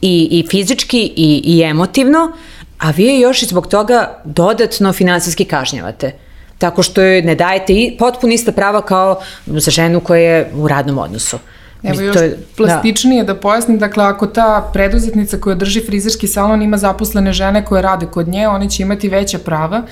i, 0.00 0.28
i 0.30 0.46
fizički 0.50 1.12
i, 1.16 1.42
i 1.44 1.62
emotivno, 1.62 2.32
a 2.78 2.90
vi 2.90 3.04
je 3.04 3.20
još 3.20 3.42
i 3.42 3.46
zbog 3.46 3.66
toga 3.66 4.22
dodatno 4.24 4.92
finansijski 4.92 5.44
kažnjavate 5.44 6.12
tako 6.58 6.82
što 6.82 7.02
joj 7.02 7.22
ne 7.22 7.34
dajete 7.34 7.72
i 7.72 7.96
potpuno 7.98 8.32
ista 8.32 8.52
prava 8.52 8.82
kao 8.82 9.20
za 9.46 9.70
ženu 9.70 10.00
koja 10.00 10.20
je 10.20 10.50
u 10.54 10.68
radnom 10.68 10.98
odnosu. 10.98 11.38
Evo 11.82 12.00
još 12.00 12.16
je, 12.16 12.38
plastičnije 12.56 13.24
da. 13.24 13.32
da 13.32 13.40
pojasnim, 13.40 13.78
dakle 13.78 14.04
ako 14.04 14.26
ta 14.26 14.70
preduzetnica 14.72 15.38
koja 15.38 15.56
drži 15.56 15.80
frizerski 15.86 16.26
salon 16.26 16.62
ima 16.62 16.76
zaposlene 16.76 17.32
žene 17.32 17.64
koje 17.64 17.82
rade 17.82 18.06
kod 18.06 18.28
nje, 18.28 18.48
one 18.48 18.70
će 18.70 18.82
imati 18.82 19.08
veća 19.08 19.38
prava 19.38 19.82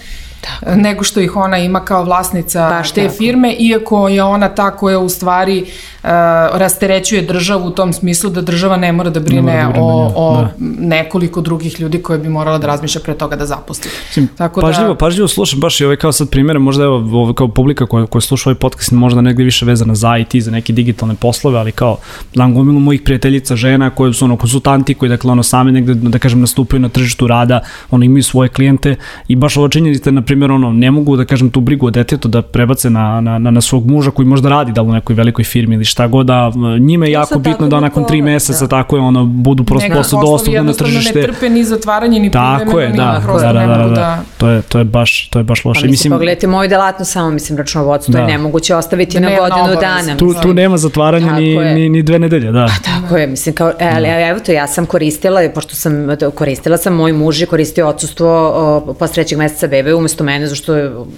Tako. 0.41 0.77
nego 0.77 1.05
što 1.05 1.21
ih 1.21 1.37
ona 1.37 1.59
ima 1.59 1.81
kao 1.81 2.05
vlasnica 2.05 2.69
Baš 2.69 2.93
te 2.93 3.03
tako. 3.03 3.15
firme, 3.15 3.53
iako 3.59 4.09
je 4.09 4.23
ona 4.23 4.49
ta 4.49 4.71
koja 4.71 4.99
u 4.99 5.09
stvari 5.09 5.63
uh, 5.63 6.09
rasterećuje 6.53 7.23
državu 7.23 7.67
u 7.67 7.71
tom 7.71 7.93
smislu 7.93 8.31
da 8.31 8.41
država 8.41 8.77
ne 8.77 8.93
mora 8.93 9.11
da 9.11 9.21
brine, 9.21 9.63
da 9.63 9.69
brine 9.69 9.85
o, 9.85 10.13
o 10.17 10.43
da. 10.43 10.49
nekoliko 10.79 11.41
drugih 11.41 11.81
ljudi 11.81 12.03
koje 12.03 12.19
bi 12.19 12.29
morala 12.29 12.59
da 12.59 12.67
razmišlja 12.67 13.01
pre 13.01 13.15
toga 13.15 13.37
da 13.37 13.47
zaposli. 13.47 13.91
Sim, 14.11 14.29
Tako 14.37 14.61
pažljivo, 14.61 14.89
da... 14.89 14.95
pažljivo 14.95 15.29
slušam 15.29 15.61
baš 15.61 15.81
i 15.81 15.85
ovaj 15.85 15.97
kao 15.97 16.13
sad 16.13 16.31
primere, 16.31 16.59
možda 16.59 16.85
evo 16.85 16.97
ovo, 16.97 17.33
kao 17.33 17.49
publika 17.49 17.87
koja, 17.87 18.07
koja 18.07 18.21
sluša 18.21 18.51
ovaj 18.51 18.59
podcast 18.59 18.93
možda 18.93 19.21
negde 19.21 19.45
više 19.45 19.67
vezana 19.67 19.95
za 19.95 20.17
IT, 20.19 20.43
za 20.43 20.51
neke 20.51 20.73
digitalne 20.73 21.15
poslove, 21.15 21.59
ali 21.59 21.73
kao 21.73 21.97
znam 22.33 22.55
gomilu 22.55 22.81
mojih 22.81 23.03
prijateljica 23.03 23.57
žena 23.57 23.91
koje 23.91 24.13
su 24.13 24.25
ono 24.25 24.37
konsultanti 24.37 24.95
koji 24.95 25.09
dakle 25.09 25.31
ono 25.33 25.43
sami 25.43 25.73
negde 25.73 25.95
da 25.95 26.19
kažem 26.19 26.41
nastupaju 26.41 26.81
na 26.81 26.89
tržištu 26.89 27.27
rada, 27.27 27.61
ono 27.91 28.05
imaju 28.05 28.23
svoje 28.23 28.49
klijente 28.49 28.97
i 29.29 29.37
baš 29.37 29.57
ovo 29.57 29.69
činjenica 29.69 30.11
na 30.11 30.23
primjer, 30.23 30.36
ono, 30.45 30.73
ne 30.73 30.91
mogu 30.91 31.17
da 31.17 31.25
kažem 31.25 31.51
tu 31.51 31.61
brigu 31.61 31.87
o 31.87 31.91
detetu 31.91 32.29
da 32.29 32.43
prebace 32.43 32.91
na, 32.91 33.21
na, 33.21 33.39
na, 33.39 33.51
na 33.51 33.61
svog 33.61 33.91
muža 33.91 34.11
koji 34.11 34.27
možda 34.27 34.49
radi 34.49 34.73
da 34.73 34.83
u 34.83 34.93
nekoj 34.93 35.17
velikoj 35.17 35.45
firmi 35.45 35.75
ili 35.75 35.85
šta 35.85 36.07
god, 36.07 36.27
da 36.27 36.53
njime 36.81 37.07
je 37.09 37.13
jako 37.13 37.39
bitno 37.39 37.69
da 37.69 37.81
nakon 37.81 38.05
tri 38.05 38.23
meseca 38.23 38.65
da. 38.65 38.69
tako 38.69 38.97
je, 38.97 39.03
ono, 39.03 39.25
budu 39.25 39.65
prosto 39.65 39.89
posle 39.95 40.21
dostupno 40.21 40.63
na 40.63 40.73
tržište. 40.73 41.19
ne 41.19 41.27
trpe 41.27 41.51
ni 41.51 41.65
zatvaranje, 41.65 42.21
ni 42.21 42.31
tako 42.31 42.81
je, 42.81 42.89
da, 42.89 43.23
da, 43.41 43.53
da, 43.53 43.67
da, 43.67 43.77
da, 43.77 43.89
da, 43.89 44.23
to 44.39 44.49
je, 44.49 44.63
to 44.63 44.79
je 44.79 44.85
baš, 44.85 45.29
to 45.31 45.39
je 45.39 45.43
baš 45.43 45.65
loše. 45.65 45.81
Pa, 45.81 45.87
mislim, 45.87 45.91
mislim, 45.91 46.13
pogledajte 46.13 46.47
moju 46.47 46.69
delatno 46.69 47.05
samo, 47.05 47.31
mislim, 47.31 47.59
računovodstvo 47.59 48.13
da. 48.13 48.19
je 48.19 48.27
nemoguće 48.27 48.75
ostaviti 48.75 49.21
da 49.21 49.29
na 49.29 49.37
godinu 49.37 49.81
dana. 49.81 50.17
Tu, 50.17 50.35
tu 50.43 50.55
nema 50.55 50.77
zatvaranja 50.77 51.33
ni, 51.33 51.57
ni, 51.75 51.89
ni 51.89 52.03
dve 52.03 52.19
nedelje, 52.19 52.53
da. 52.53 52.67
Pa 52.67 52.91
tako 52.91 53.17
je, 53.17 53.27
mislim, 53.27 53.55
kao, 53.55 53.73
e, 53.79 53.91
ali 53.95 54.09
evo 54.09 54.41
to, 54.41 54.53
ja 54.53 54.67
sam 54.67 54.87
koristila, 54.87 55.41
pošto 55.55 55.75
sam 55.75 55.93
koristila 56.35 56.77
sam, 56.77 56.95
moj 56.95 57.13
muž 57.13 57.41
je 57.41 57.47
koristio 57.47 57.89
odsustvo 57.89 58.97
posle 58.99 59.15
trećeg 59.15 59.39
meseca 59.39 59.67
bebe 59.67 59.95
umesto 59.95 60.16
mene, 60.25 60.47
zašto 60.47 60.75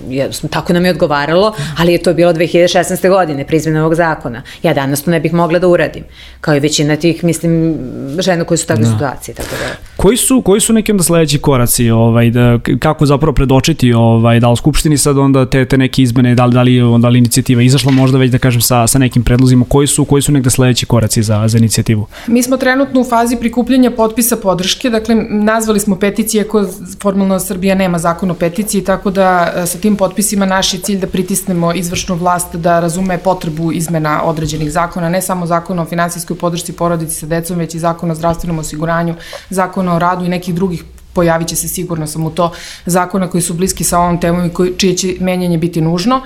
je, 0.09 0.31
tako 0.51 0.73
nam 0.73 0.85
je 0.85 0.91
odgovaralo, 0.91 1.53
ali 1.79 1.93
je 1.93 2.03
to 2.03 2.15
bilo 2.15 2.33
2016. 2.33 3.09
godine, 3.09 3.47
prizmena 3.47 3.81
ovog 3.81 3.95
zakona. 3.95 4.43
Ja 4.63 4.75
danas 4.75 5.03
to 5.03 5.11
ne 5.11 5.21
bih 5.21 5.33
mogla 5.33 5.59
da 5.59 5.69
uradim, 5.69 6.05
kao 6.41 6.57
i 6.57 6.61
većina 6.61 6.97
tih, 6.97 7.25
mislim, 7.25 7.79
žena 8.19 8.45
koji 8.45 8.59
su 8.59 8.65
u 8.65 8.69
takvoj 8.69 8.85
da. 8.85 8.93
situaciji. 8.93 9.35
Tako 9.35 9.51
da... 9.51 9.77
Koji 9.97 10.17
su, 10.17 10.43
koji 10.43 10.61
su 10.61 10.73
neki 10.73 10.93
onda 10.93 11.05
sledeći 11.05 11.39
koraci, 11.39 11.91
ovaj, 11.91 12.31
da, 12.31 12.59
kako 12.79 13.07
zapravo 13.07 13.33
predočiti 13.33 13.93
ovaj, 13.93 14.41
da 14.41 14.49
u 14.49 14.57
Skupštini 14.57 14.99
sad 14.99 15.19
onda 15.19 15.47
te, 15.51 15.65
te 15.65 15.79
neke 15.79 16.03
izmene, 16.03 16.35
da 16.35 16.45
li, 16.45 16.55
da 16.55 16.63
li 16.63 16.81
onda 16.83 17.09
li 17.09 17.19
inicijativa 17.19 17.63
izašla 17.63 17.93
možda 17.93 18.19
već 18.19 18.31
da 18.31 18.39
kažem 18.39 18.61
sa, 18.61 18.87
sa 18.87 18.99
nekim 18.99 19.23
predlozima, 19.23 19.65
koji 19.69 19.87
su, 19.87 20.05
koji 20.05 20.23
su 20.23 20.33
negde 20.33 20.51
sledeći 20.51 20.87
koraci 20.87 21.23
za, 21.23 21.49
za 21.49 21.59
inicijativu? 21.59 22.07
Mi 22.27 22.43
smo 22.43 22.57
trenutno 22.57 23.01
u 23.01 23.05
fazi 23.05 23.37
prikupljanja 23.37 23.91
potpisa 23.91 24.37
podrške, 24.37 24.91
dakle 24.91 25.15
nazvali 25.31 25.81
smo 25.81 25.97
peticije, 25.97 26.45
ko 26.45 26.67
formalno 27.03 27.41
Srbija 27.41 27.75
nema 27.75 27.99
zakon 27.99 28.31
o 28.31 28.35
peticiji, 28.35 28.85
tako 28.89 29.11
da 29.11 29.53
e, 29.57 29.67
sa 29.67 29.79
tim 29.79 29.97
potpisima 29.97 30.47
naš 30.47 30.75
je 30.75 30.81
cilj 30.81 31.01
da 31.01 31.07
pritisnemo 31.07 31.73
izvršnu 31.77 32.15
vlast 32.17 32.55
da 32.57 32.81
razume 32.81 33.19
potrebu 33.19 33.73
izmena 33.73 34.23
određenih 34.25 34.71
zakona, 34.73 35.09
ne 35.09 35.21
samo 35.23 35.47
zakona 35.47 35.83
o 35.83 35.87
finansijskoj 35.87 36.39
podršci 36.39 36.73
porodici 36.73 37.15
sa 37.15 37.27
decom, 37.27 37.59
već 37.59 37.75
i 37.75 37.79
zakona 37.79 38.13
o 38.13 38.17
zdravstvenom 38.17 38.59
osiguranju, 38.59 39.15
zakona 39.51 39.97
o 39.97 39.99
radu 39.99 40.25
i 40.25 40.29
nekih 40.29 40.55
drugih 40.55 40.85
pojavit 41.19 41.49
će 41.49 41.57
se 41.57 41.69
sigurno 41.69 42.07
sam 42.07 42.27
u 42.27 42.31
to 42.31 42.53
zakona 42.87 43.27
koji 43.27 43.43
su 43.43 43.55
bliski 43.55 43.85
sa 43.85 43.99
ovom 43.99 44.21
temom 44.21 44.45
i 44.47 44.53
koji, 44.55 44.73
čije 44.77 44.97
će 44.97 45.15
menjanje 45.21 45.59
biti 45.59 45.81
nužno. 45.81 46.21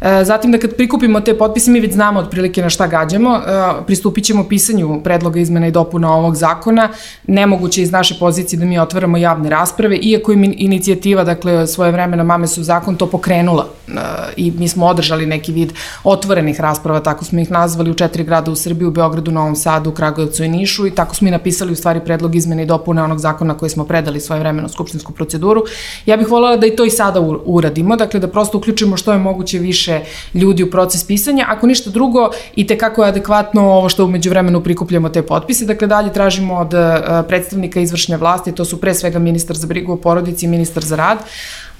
E, 0.00 0.24
zatim 0.24 0.52
da 0.52 0.58
kad 0.58 0.76
prikupimo 0.76 1.20
te 1.20 1.34
potpise, 1.38 1.70
mi 1.70 1.80
već 1.80 1.92
znamo 1.92 2.20
otprilike 2.20 2.62
na 2.62 2.70
šta 2.70 2.86
gađamo, 2.86 3.36
e, 3.36 3.40
pristupit 3.86 4.24
ćemo 4.24 4.44
pisanju 4.48 5.00
predloga 5.04 5.40
izmena 5.40 5.66
i 5.66 5.70
dopuna 5.70 6.12
ovog 6.14 6.36
zakona. 6.36 6.88
Nemoguće 7.26 7.82
iz 7.82 7.92
naše 7.92 8.18
pozicije 8.20 8.58
da 8.58 8.66
mi 8.66 8.78
otvaramo 8.78 9.16
javne 9.16 9.50
rasprave, 9.50 9.96
iako 9.96 10.32
je 10.32 10.54
inicijativa, 10.56 11.24
dakle, 11.24 11.66
svoje 11.66 11.92
vremena 11.92 12.22
Mame 12.22 12.46
su 12.46 12.62
zakon 12.62 12.96
to 12.96 13.06
pokrenula 13.06 13.66
e, 13.88 13.92
i 14.36 14.50
mi 14.50 14.68
smo 14.68 14.86
održali 14.86 15.26
neki 15.26 15.52
vid 15.52 15.72
otvorenih 16.04 16.60
rasprava, 16.60 17.00
tako 17.00 17.24
smo 17.24 17.40
ih 17.40 17.50
nazvali 17.50 17.90
u 17.90 17.94
četiri 17.94 18.24
grada 18.24 18.50
u 18.50 18.56
Srbiji, 18.56 18.86
u 18.86 18.90
Beogradu, 18.90 19.30
Novom 19.30 19.56
Sadu, 19.56 19.90
Kragujevcu 19.90 20.44
i 20.44 20.48
Nišu 20.48 20.86
i 20.86 20.94
tako 20.94 21.14
smo 21.14 21.28
i 21.28 21.30
napisali 21.30 21.72
u 21.72 21.76
stvari 21.76 22.00
predlog 22.04 22.34
izmene 22.36 22.62
i 22.62 22.66
dopune 22.66 23.02
onog 23.02 23.18
zakona 23.18 23.54
koji 23.54 23.70
smo 23.70 23.84
predali 23.84 24.20
svoje 24.20 24.35
vremena 24.38 24.66
u 24.66 24.68
skupštinsku 24.68 25.12
proceduru. 25.12 25.64
Ja 26.06 26.16
bih 26.16 26.28
voljela 26.28 26.56
da 26.56 26.66
i 26.66 26.76
to 26.76 26.84
i 26.84 26.90
sada 26.90 27.20
uradimo, 27.44 27.96
dakle 27.96 28.20
da 28.20 28.28
prosto 28.28 28.58
uključimo 28.58 28.96
što 28.96 29.12
je 29.12 29.18
moguće 29.18 29.58
više 29.58 30.00
ljudi 30.34 30.62
u 30.62 30.70
proces 30.70 31.04
pisanja. 31.04 31.46
Ako 31.48 31.66
ništa 31.66 31.90
drugo, 31.90 32.30
i 32.56 32.66
te 32.66 32.78
kako 32.78 33.02
je 33.02 33.08
adekvatno 33.08 33.62
ovo 33.62 33.88
što 33.88 34.04
umeđu 34.04 34.30
vremenu 34.30 34.60
prikupljamo 34.60 35.08
te 35.08 35.22
potpise, 35.22 35.64
dakle 35.64 35.88
dalje 35.88 36.12
tražimo 36.12 36.54
od 36.54 36.74
e, 36.74 37.02
predstavnika 37.28 37.80
izvršne 37.80 38.16
vlasti, 38.16 38.52
to 38.52 38.64
su 38.64 38.80
pre 38.80 38.94
svega 38.94 39.18
ministar 39.18 39.56
za 39.56 39.66
brigu 39.66 39.92
o 39.92 39.96
porodici 39.96 40.46
i 40.46 40.48
ministar 40.48 40.84
za 40.84 40.96
rad, 40.96 41.18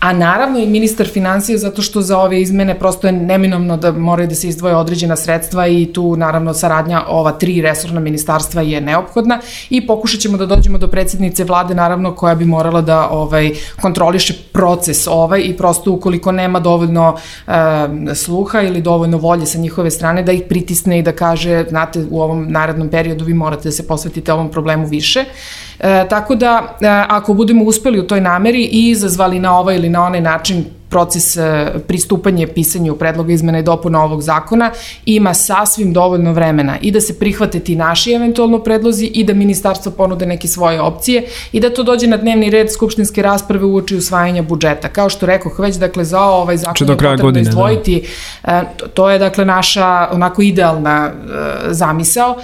a 0.01 0.13
naravno 0.13 0.59
i 0.59 0.67
ministar 0.67 1.09
financija 1.09 1.59
zato 1.59 1.83
što 1.83 2.03
za 2.03 2.19
ove 2.19 2.41
izmene 2.41 2.79
prosto 2.79 3.07
je 3.07 3.13
neminovno 3.13 3.77
da 3.77 3.93
moraju 3.93 4.29
da 4.29 4.35
se 4.35 4.49
izdvoje 4.49 4.77
određena 4.77 5.17
sredstva 5.17 5.67
i 5.67 5.87
tu 5.93 6.17
naravno 6.17 6.55
saradnja 6.55 7.03
ova 7.09 7.33
tri 7.33 7.63
resorna 7.63 8.01
ministarstva 8.01 8.63
je 8.63 8.81
neophodna 8.81 9.41
i 9.71 9.87
pokušat 9.87 10.21
ćemo 10.21 10.37
da 10.37 10.47
dođemo 10.47 10.79
do 10.79 10.89
predsjednice 10.89 11.45
vlade 11.45 11.75
naravno 11.75 12.15
koja 12.15 12.35
bi 12.35 12.45
morala 12.45 12.81
da 12.81 13.09
ovaj 13.09 13.51
kontroliše 13.81 14.35
proces 14.53 15.07
ovaj 15.07 15.41
i 15.45 15.57
prosto 15.57 15.93
ukoliko 15.93 16.33
nema 16.33 16.61
dovoljno 16.61 17.17
e, 17.47 17.53
sluha 18.15 18.63
ili 18.63 18.83
dovoljno 18.83 19.19
volje 19.19 19.47
sa 19.47 19.59
njihove 19.59 19.91
strane 19.91 20.23
da 20.23 20.33
ih 20.33 20.43
pritisne 20.49 20.99
i 20.99 21.03
da 21.03 21.13
kaže 21.13 21.65
znate 21.69 22.05
u 22.11 22.23
ovom 22.23 22.47
narednom 22.53 22.89
periodu 22.89 23.25
vi 23.25 23.35
morate 23.35 23.69
da 23.69 23.73
se 23.73 23.87
posvetite 23.87 24.33
ovom 24.33 24.51
problemu 24.51 24.87
više. 24.87 25.25
E, 25.81 26.09
tako 26.09 26.35
da, 26.35 26.77
e, 26.81 26.87
ako 27.09 27.35
budemo 27.35 27.65
uspeli 27.65 28.01
u 28.01 28.07
toj 28.07 28.21
nameri 28.21 28.65
i 28.65 28.91
izazvali 28.91 29.39
na 29.39 29.59
ovaj 29.59 29.77
ili 29.77 29.89
na 29.89 30.05
onaj 30.05 30.21
način 30.21 30.65
proces 30.89 31.37
e, 31.37 31.73
pristupanja 31.87 32.47
pisanju 32.55 32.95
predloga 32.95 33.33
izmena 33.33 33.59
i 33.59 33.63
dopuna 33.63 34.05
ovog 34.05 34.23
zakona 34.23 34.71
ima 35.07 35.35
sasvim 35.35 35.93
dovoljno 35.93 36.33
vremena 36.33 36.79
i 36.81 36.91
da 36.91 37.01
se 37.01 37.19
prihvate 37.19 37.61
ti 37.61 37.77
naši 37.77 38.13
eventualno 38.13 38.59
predlozi 38.59 39.07
i 39.07 39.25
da 39.25 39.35
ministarstvo 39.35 39.93
ponude 39.93 40.27
neke 40.27 40.49
svoje 40.49 40.81
opcije 40.81 41.25
i 41.53 41.61
da 41.61 41.71
to 41.71 41.83
dođe 41.83 42.07
na 42.07 42.17
dnevni 42.17 42.51
red 42.51 42.73
skupštinske 42.73 43.23
rasprave 43.23 43.65
uoči 43.65 43.97
usvajanja 43.97 44.43
budžeta. 44.43 44.89
Kao 44.89 45.09
što 45.09 45.27
rekoh 45.27 45.59
već, 45.59 45.77
dakle, 45.77 46.05
za 46.05 46.21
ovaj 46.21 46.57
zakon 46.57 46.89
je 46.89 46.97
potrebno 46.97 47.23
godine, 47.23 47.43
da. 47.43 47.51
izdvojiti, 47.51 48.03
da. 48.45 48.65
to 48.95 49.11
je 49.11 49.19
dakle 49.19 49.45
naša 49.45 50.09
onako 50.13 50.43
idealna 50.43 51.11
e, 51.11 51.75
zamisao. 51.75 52.37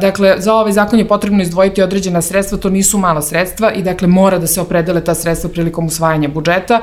Dakle, 0.00 0.34
za 0.38 0.54
ovaj 0.54 0.72
zakon 0.72 0.98
je 0.98 1.08
potrebno 1.08 1.42
izdvojiti 1.42 1.82
određena 1.82 2.22
sredstva, 2.22 2.58
to 2.58 2.70
nisu 2.70 2.98
mala 2.98 3.22
sredstva 3.22 3.72
i 3.72 3.82
dakle 3.82 4.08
mora 4.08 4.38
da 4.38 4.46
se 4.46 4.60
opredele 4.60 5.04
ta 5.04 5.14
sredstva 5.14 5.50
prilikom 5.50 5.86
usvajanja 5.86 6.28
budžeta 6.28 6.80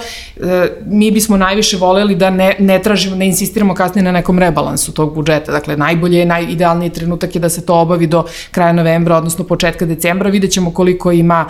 mi 0.86 1.12
bismo 1.12 1.38
najviše 1.38 1.78
voleli 1.78 2.16
da 2.16 2.30
ne, 2.30 2.56
ne 2.60 2.82
tražimo, 2.82 3.16
ne 3.16 3.28
insistiramo 3.28 3.74
kasnije 3.74 4.04
na 4.04 4.12
nekom 4.12 4.40
rebalansu 4.40 4.92
tog 4.92 5.14
budžeta. 5.16 5.52
Dakle, 5.52 5.78
najbolje, 5.78 6.26
najidealniji 6.26 6.90
trenutak 6.90 7.36
je 7.36 7.42
da 7.42 7.50
se 7.50 7.66
to 7.66 7.76
obavi 7.76 8.08
do 8.08 8.24
kraja 8.52 8.74
novembra, 8.74 9.18
odnosno 9.18 9.46
početka 9.46 9.86
decembra. 9.86 10.30
Vidjet 10.30 10.52
ćemo 10.52 10.72
koliko 10.72 11.12
ima 11.12 11.46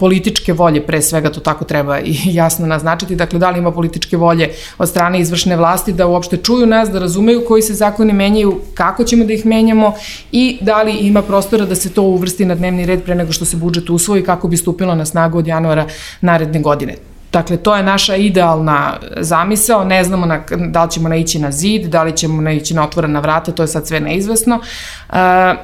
političke 0.00 0.52
volje, 0.52 0.86
pre 0.86 1.02
svega 1.02 1.30
to 1.30 1.40
tako 1.40 1.64
treba 1.64 2.00
i 2.00 2.16
jasno 2.40 2.66
naznačiti. 2.66 3.16
Dakle, 3.16 3.38
da 3.38 3.50
li 3.50 3.58
ima 3.58 3.72
političke 3.72 4.16
volje 4.16 4.50
od 4.78 4.88
strane 4.88 5.20
izvršne 5.20 5.56
vlasti 5.56 5.92
da 5.92 6.06
uopšte 6.06 6.36
čuju 6.36 6.66
nas, 6.66 6.90
da 6.90 6.98
razumeju 6.98 7.44
koji 7.48 7.62
se 7.62 7.74
zakoni 7.74 8.12
menjaju, 8.12 8.60
kako 8.74 9.04
ćemo 9.04 9.24
da 9.24 9.32
ih 9.32 9.46
menjamo 9.46 9.94
i 10.32 10.58
da 10.60 10.82
li 10.82 10.92
ima 10.92 11.22
prostora 11.22 11.64
da 11.64 11.74
se 11.74 11.90
to 11.90 12.02
uvrsti 12.02 12.44
na 12.44 12.54
dnevni 12.54 12.86
red 12.86 13.02
pre 13.02 13.14
nego 13.14 13.32
što 13.32 13.44
se 13.44 13.56
budžet 13.56 13.90
usvoji 13.90 14.22
kako 14.22 14.48
bi 14.48 14.56
stupilo 14.56 14.94
na 14.94 15.04
snagu 15.04 15.38
od 15.38 15.46
januara 15.46 15.86
naredne 16.20 16.60
godine. 16.60 17.15
Dakle, 17.32 17.56
to 17.56 17.76
je 17.76 17.82
naša 17.82 18.16
idealna 18.16 18.96
zamisao, 19.16 19.84
ne 19.84 20.04
znamo 20.04 20.26
na, 20.26 20.40
da 20.68 20.84
li 20.84 20.90
ćemo 20.90 21.08
naići 21.08 21.38
na 21.38 21.50
zid, 21.50 21.86
da 21.86 22.02
li 22.02 22.16
ćemo 22.16 22.42
naići 22.42 22.74
na 22.74 22.84
otvorena 22.84 23.20
vrata, 23.20 23.52
to 23.52 23.62
je 23.62 23.66
sad 23.66 23.86
sve 23.86 24.00
neizvesno, 24.00 24.54
uh, 24.56 25.16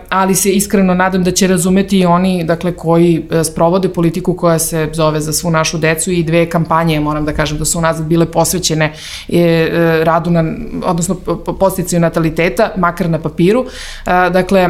ali 0.09 0.35
se 0.35 0.51
iskreno 0.51 0.94
nadam 0.94 1.25
da 1.25 1.31
će 1.31 1.46
razumeti 1.46 1.98
i 1.98 2.07
oni 2.07 2.44
dakle, 2.44 2.72
koji 2.72 3.27
e, 3.31 3.44
sprovode 3.44 3.88
politiku 3.88 4.35
koja 4.35 4.59
se 4.59 4.88
zove 4.92 5.20
za 5.20 5.33
svu 5.33 5.51
našu 5.51 5.79
decu 5.79 6.11
i 6.11 6.22
dve 6.22 6.51
kampanje, 6.51 7.01
moram 7.01 7.25
da 7.25 7.33
kažem 7.33 7.59
da 7.59 7.64
su 7.64 7.81
nas 7.81 8.03
bile 8.03 8.27
posvećene 8.27 8.92
e, 9.29 9.38
e, 9.38 10.05
radu 10.05 10.31
na, 10.31 10.44
odnosno 10.85 11.14
posticaju 11.61 12.01
nataliteta, 12.01 12.70
makar 12.77 13.11
na 13.11 13.18
papiru. 13.18 13.66
Dakle, 14.07 14.68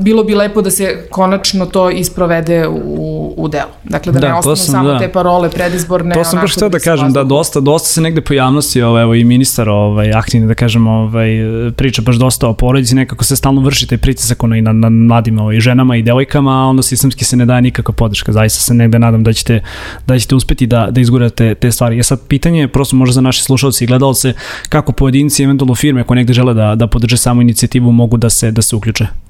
bilo 0.00 0.24
bi 0.24 0.34
lepo 0.34 0.62
da 0.62 0.70
se 0.70 1.06
konačno 1.10 1.66
to 1.66 1.90
isprovede 1.90 2.68
u, 2.68 3.34
u 3.36 3.48
delu. 3.48 3.70
Dakle, 3.84 4.12
da, 4.12 4.20
da 4.20 4.28
ne 4.28 4.34
ostanu 4.34 4.56
samo 4.56 4.92
da. 4.92 4.98
te 4.98 5.08
parole 5.08 5.50
predizborne 5.50 6.07
to 6.14 6.24
sam 6.24 6.40
baš 6.40 6.54
htio 6.54 6.68
da 6.68 6.78
kažem, 6.78 7.12
da 7.12 7.24
dosta, 7.24 7.60
dosta 7.60 7.88
se 7.88 8.00
negde 8.00 8.20
po 8.20 8.34
javnosti, 8.34 8.82
ovaj, 8.82 9.02
evo 9.02 9.14
i 9.14 9.24
ministar 9.24 9.68
ovaj, 9.68 10.12
aktivni, 10.12 10.46
da 10.46 10.54
kažem, 10.54 10.86
ovaj, 10.86 11.28
priča 11.76 12.02
baš 12.02 12.16
dosta 12.16 12.48
o 12.48 12.54
porodici, 12.54 12.94
nekako 12.94 13.24
se 13.24 13.36
stalno 13.36 13.60
vrši 13.60 13.86
taj 13.86 13.98
pritisak 13.98 14.44
ono, 14.44 14.56
i 14.56 14.62
na, 14.62 14.72
na 14.72 14.88
mladim 14.88 15.38
ovaj, 15.38 15.60
ženama 15.60 15.96
i 15.96 16.02
devojkama, 16.02 16.62
a 16.62 16.66
onda 16.66 16.82
sistemski 16.82 17.24
se 17.24 17.36
ne 17.36 17.46
daje 17.46 17.62
nikakva 17.62 17.94
podrška. 17.94 18.32
Zaista 18.32 18.60
se 18.60 18.74
negde 18.74 18.98
nadam 18.98 19.24
da 19.24 19.32
ćete, 19.32 19.62
da 20.06 20.18
ćete 20.18 20.34
uspeti 20.34 20.66
da, 20.66 20.88
da 20.90 21.00
izgurate 21.00 21.54
te 21.54 21.72
stvari. 21.72 21.96
Ja 21.96 22.02
sad 22.02 22.20
pitanje 22.28 22.60
je 22.60 22.68
prosto 22.68 22.96
možda 22.96 23.12
za 23.12 23.20
naše 23.20 23.42
slušalce 23.42 23.84
i 23.84 23.86
gledalce 23.86 24.32
kako 24.68 24.92
pojedinci, 24.92 25.42
eventualno 25.42 25.74
firme 25.74 26.04
koje 26.04 26.16
negde 26.16 26.32
žele 26.32 26.54
da, 26.54 26.74
da 26.74 26.86
podrže 26.86 27.16
samu 27.16 27.42
inicijativu 27.42 27.92
mogu 27.92 28.16
da 28.16 28.30
se, 28.30 28.50
da 28.50 28.62
se 28.62 28.76
uključe. 28.76 29.27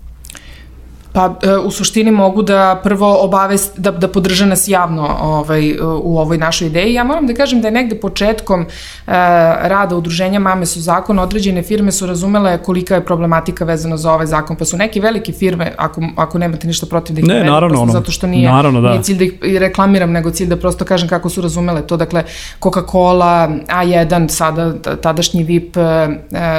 Pa 1.13 1.35
e, 1.43 1.57
u 1.57 1.71
suštini 1.71 2.11
mogu 2.11 2.43
da 2.43 2.81
prvo 2.83 3.25
obavest, 3.25 3.79
da, 3.79 3.91
da 3.91 4.09
podrže 4.09 4.47
nas 4.47 4.69
javno 4.69 5.17
ovaj, 5.23 5.79
u 6.03 6.19
ovoj 6.19 6.39
našoj 6.39 6.67
ideji. 6.67 6.95
Ja 6.95 7.05
moram 7.05 7.27
da 7.27 7.35
kažem 7.35 7.61
da 7.61 7.69
je 7.69 7.73
negde 7.73 7.97
početkom 8.01 8.61
e, 8.61 8.67
rada 9.69 9.97
udruženja 9.97 10.39
Mame 10.39 10.67
su 10.67 10.81
zakon, 10.81 11.19
određene 11.19 11.63
firme 11.63 11.93
su 11.93 12.07
razumele 12.07 12.59
kolika 12.59 12.95
je 12.95 13.05
problematika 13.05 13.65
vezana 13.65 13.97
za 13.97 14.13
ovaj 14.13 14.27
zakon, 14.27 14.57
pa 14.57 14.65
su 14.65 14.77
neke 14.77 15.01
velike 15.01 15.33
firme, 15.33 15.73
ako, 15.77 16.03
ako 16.17 16.39
nemate 16.39 16.67
ništa 16.67 16.87
protiv 16.87 17.15
da 17.17 17.21
ih 17.21 17.27
ne, 17.27 17.45
naravno, 17.45 17.83
ono, 17.83 17.93
zato 17.93 18.13
što 18.13 18.27
nije, 18.27 18.51
naravno, 18.51 18.81
da. 18.81 18.91
nije 18.91 19.03
cilj 19.03 19.19
da 19.19 19.25
ih 19.25 19.59
reklamiram, 19.59 20.13
nego 20.13 20.31
cilj 20.31 20.49
da 20.49 20.57
prosto 20.57 20.85
kažem 20.85 21.09
kako 21.09 21.29
su 21.29 21.41
razumele 21.41 21.87
to. 21.87 21.97
Dakle, 21.97 22.25
Coca-Cola, 22.61 23.61
A1, 23.67 24.29
sada 24.29 24.75
tadašnji 25.01 25.45
VIP, 25.45 25.77
e, 25.77 25.81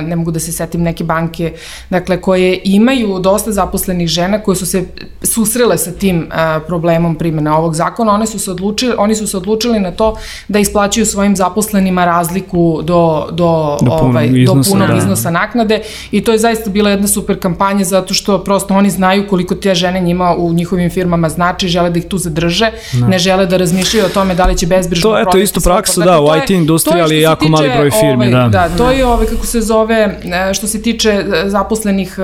ne 0.01 0.15
mogu 0.15 0.31
da 0.31 0.39
se 0.39 0.51
setim 0.51 0.81
neke 0.81 1.03
banke, 1.03 1.53
dakle, 1.89 2.21
koje 2.21 2.62
imaju 2.63 3.19
dosta 3.19 3.51
zaposlenih 3.51 4.07
žena 4.07 4.39
koje 4.49 4.55
su 4.55 4.65
se 4.65 4.83
susrele 5.23 5.77
sa 5.77 5.91
tim 5.91 6.17
uh, 6.17 6.63
problemom 6.67 7.15
primjene 7.15 7.51
ovog 7.51 7.75
zakona, 7.75 8.13
one 8.13 8.27
su 8.27 8.39
se 8.39 8.51
odlučili, 8.51 8.93
oni 8.97 9.15
su 9.15 9.27
se 9.27 9.38
odlučili 9.38 9.79
na 9.79 9.91
to 9.91 10.15
da 10.47 10.59
isplaćuju 10.59 11.05
svojim 11.05 11.35
zaposlenima 11.35 12.05
razliku 12.05 12.81
do, 12.83 13.27
do, 13.31 13.77
do, 13.81 13.91
ovaj, 13.91 14.25
iznosa, 14.25 14.69
do 14.69 14.73
punog 14.73 14.88
da. 14.88 14.97
iznosa 14.97 15.31
naknade 15.31 15.81
i 16.12 16.23
to 16.23 16.31
je 16.31 16.38
zaista 16.38 16.69
bila 16.69 16.89
jedna 16.89 17.07
super 17.07 17.39
kampanja 17.39 17.83
zato 17.83 18.13
što 18.13 18.39
prosto 18.43 18.73
oni 18.73 18.89
znaju 18.89 19.27
koliko 19.27 19.55
te 19.55 19.75
žene 19.75 19.99
njima 19.99 20.35
u 20.35 20.53
njihovim 20.53 20.89
firmama 20.89 21.29
znači, 21.29 21.67
žele 21.67 21.89
da 21.89 21.99
ih 21.99 22.05
tu 22.05 22.17
zadrže, 22.17 22.71
da. 22.93 23.07
ne 23.07 23.19
žele 23.19 23.45
da 23.45 23.57
razmišljaju 23.57 24.05
o 24.05 24.09
tome 24.09 24.35
da 24.35 24.45
li 24.45 24.57
će 24.57 24.67
bezbrižno 24.67 25.12
To 25.12 25.17
je 25.17 25.25
to 25.31 25.38
isto 25.38 25.59
praksa, 25.59 26.01
da, 26.01 26.21
u 26.21 26.27
IT 26.43 26.49
industriji, 26.49 27.01
ali 27.01 27.21
jako 27.21 27.39
tiče, 27.39 27.51
mali 27.51 27.69
broj 27.77 27.91
firmi, 27.91 28.33
ovaj, 28.33 28.49
da. 28.49 28.49
Da, 28.49 28.77
to 28.77 28.91
je 28.91 29.05
ovaj, 29.05 29.25
kako 29.25 29.45
se 29.45 29.62
zove, 29.62 30.19
e, 30.49 30.53
što 30.53 30.67
se 30.67 30.81
tiče 30.81 31.09
e, 31.09 31.49
zaposlenih, 31.49 32.17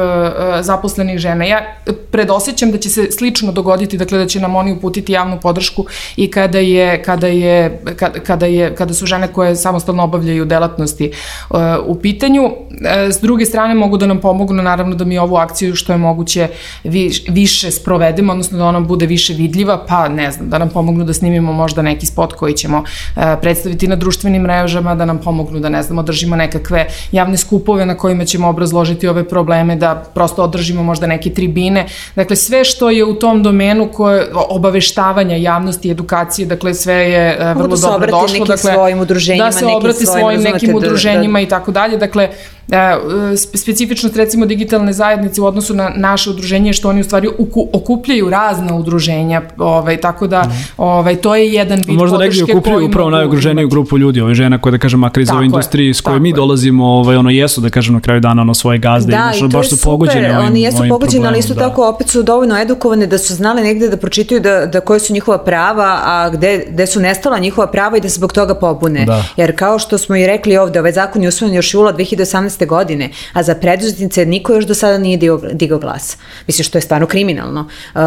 zaposlenih 0.62 1.20
žena. 1.20 1.46
Ja 1.46 1.76
predosećam 2.16 2.72
da 2.72 2.78
će 2.78 2.90
se 2.90 3.12
slično 3.12 3.52
dogoditi, 3.52 3.98
dakle 3.98 4.18
da 4.18 4.26
će 4.28 4.40
nam 4.40 4.56
oni 4.56 4.72
uputiti 4.74 5.12
javnu 5.12 5.40
podršku 5.42 5.86
i 6.16 6.32
kada 6.32 6.60
je, 6.60 7.04
kada 7.04 7.28
je, 7.28 7.82
kada, 8.26 8.46
je, 8.46 8.76
kada 8.76 8.94
su 8.94 9.06
žene 9.06 9.28
koje 9.28 9.56
samostalno 9.56 10.04
obavljaju 10.04 10.46
delatnosti 10.46 11.12
uh, 11.50 11.58
u 11.86 11.96
pitanju. 11.96 12.46
Uh, 12.46 12.54
s 13.12 13.20
druge 13.22 13.46
strane 13.46 13.76
mogu 13.76 13.98
da 13.98 14.08
nam 14.08 14.22
pomognu 14.22 14.64
naravno 14.64 14.96
da 14.96 15.06
mi 15.06 15.18
ovu 15.18 15.36
akciju 15.36 15.76
što 15.76 15.92
je 15.92 15.98
moguće 15.98 16.48
vi, 16.84 17.12
više 17.30 17.72
sprovedemo, 17.72 18.32
odnosno 18.32 18.58
da 18.58 18.66
ona 18.66 18.80
bude 18.80 19.06
više 19.06 19.34
vidljiva, 19.34 19.86
pa 19.88 20.08
ne 20.08 20.32
znam, 20.32 20.50
da 20.50 20.58
nam 20.58 20.70
pomognu 20.70 21.04
da 21.04 21.14
snimimo 21.14 21.54
možda 21.54 21.82
neki 21.82 22.06
spot 22.06 22.34
koji 22.34 22.54
ćemo 22.54 22.78
uh, 22.78 23.24
predstaviti 23.42 23.88
na 23.88 23.96
društvenim 23.96 24.42
mrežama, 24.42 24.96
da 24.96 25.06
nam 25.06 25.20
pomognu 25.20 25.60
da 25.60 25.70
ne 25.70 25.84
znam, 25.84 25.98
održimo 25.98 26.36
nekakve 26.36 26.88
javne 27.12 27.38
skupove 27.38 27.86
na 27.86 27.98
kojima 27.98 28.26
ćemo 28.26 28.50
obrazložiti 28.50 29.08
ove 29.08 29.28
probleme, 29.28 29.76
da 29.76 29.96
prosto 30.14 30.44
održimo 30.44 30.84
možda 30.84 31.08
neke 31.08 31.30
tribine. 31.30 31.88
Dakle, 32.16 32.36
sve 32.36 32.64
što 32.64 32.90
je 32.90 33.06
u 33.06 33.14
tom 33.14 33.44
domenu 33.44 33.92
koje, 33.94 34.28
obaveštavanja 34.34 35.36
javnosti, 35.36 35.92
edukacije, 35.92 36.46
dakle 36.46 36.74
sve 36.74 36.96
je 36.96 37.38
uh, 37.40 37.58
vrlo 37.58 37.76
da 37.76 37.88
dobro 37.88 38.12
došlo. 38.12 38.46
Dakle, 38.46 38.74
svojim 38.74 39.00
udruženjima, 39.00 39.46
da 39.46 39.52
se 39.52 39.66
obrati 39.66 40.06
svojim 40.06 40.42
nekim 40.42 40.76
udruženjima 40.76 41.42
i 41.42 41.48
tako 41.48 41.72
dalje. 41.72 41.98
Dakle, 41.98 42.30
E, 42.30 42.55
specifičnost 43.38 44.16
recimo 44.16 44.46
digitalne 44.46 44.94
zajednice 44.94 45.42
u 45.42 45.46
odnosu 45.46 45.74
na 45.74 45.92
naše 45.96 46.30
udruženje 46.30 46.74
što 46.74 46.90
oni 46.90 47.02
u 47.02 47.04
stvari 47.04 47.30
okupljaju 47.74 48.30
razna 48.30 48.76
udruženja, 48.76 49.42
ovaj, 49.58 49.98
tako 49.98 50.28
da 50.28 50.42
mhm. 50.42 50.52
ovaj, 50.78 51.16
to 51.16 51.36
je 51.36 51.54
jedan 51.54 51.84
vid 51.88 51.98
Možda 51.98 52.18
negdje 52.18 52.44
okupljaju 52.44 52.86
upravo 52.86 53.10
najugruženiju 53.10 53.68
grupu 53.68 53.98
ljudi, 53.98 54.22
ove 54.22 54.34
žena 54.34 54.62
koje 54.62 54.72
da 54.72 54.78
kažem 54.78 55.00
makar 55.00 55.22
iz 55.22 55.30
ove 55.32 55.46
industriji 55.46 55.94
s 55.94 56.02
koje 56.02 56.20
mi 56.20 56.34
dolazimo, 56.34 56.86
ovaj, 56.86 57.16
ono 57.16 57.30
jesu 57.30 57.62
da 57.62 57.70
kažem 57.70 57.94
na 57.94 58.00
kraju 58.00 58.20
dana 58.20 58.42
ono 58.42 58.54
svoje 58.54 58.78
gazde 58.78 59.12
da, 59.12 59.32
i, 59.46 59.48
baš 59.48 59.70
su 59.70 59.82
pogođeni 59.84 60.26
ovim, 60.26 60.48
oni 60.48 60.62
jesu 60.62 60.84
pogođeni, 60.90 61.28
ali 61.28 61.40
isto 61.40 61.54
da. 61.54 61.60
tako 61.60 61.90
opet 61.90 62.10
su 62.10 62.24
dovoljno 62.24 62.58
edukovane 62.58 63.08
da 63.08 63.18
su 63.18 63.36
znali 63.36 63.62
negde 63.62 63.88
da 63.88 63.98
pročitaju 63.98 64.42
da, 64.42 64.66
da 64.66 64.80
koje 64.80 65.00
su 65.00 65.14
njihova 65.14 65.38
prava, 65.38 66.00
a 66.04 66.30
gde, 66.30 66.66
gde 66.70 66.88
su 66.88 67.00
nestala 67.00 67.40
njihova 67.40 67.68
prava 67.68 67.98
i 67.98 68.02
da 68.02 68.10
se 68.10 68.16
zbog 68.16 68.34
toga 68.34 68.56
pobune. 68.56 69.06
Da. 69.06 69.24
Jer 69.38 69.56
kao 69.56 69.80
što 69.80 69.98
smo 69.98 70.16
i 70.16 70.28
rekli 70.28 70.58
ovde, 70.58 70.80
ovaj 70.80 70.92
zakon 70.92 71.22
je 71.24 71.30
usvojen 71.30 71.56
još 71.56 71.74
jula 71.74 71.94
2018 71.94 72.55
2018. 72.60 72.68
godine, 72.68 73.10
a 73.34 73.44
za 73.44 73.56
preduzetnice 73.56 74.26
niko 74.26 74.54
još 74.54 74.66
do 74.66 74.74
sada 74.74 74.98
nije 74.98 75.18
digao, 75.18 75.40
digao 75.54 75.80
glas. 75.80 76.18
Mislim, 76.48 76.64
što 76.64 76.78
je 76.78 76.82
stvarno 76.82 77.08
kriminalno. 77.08 77.68
Uh, 77.96 78.02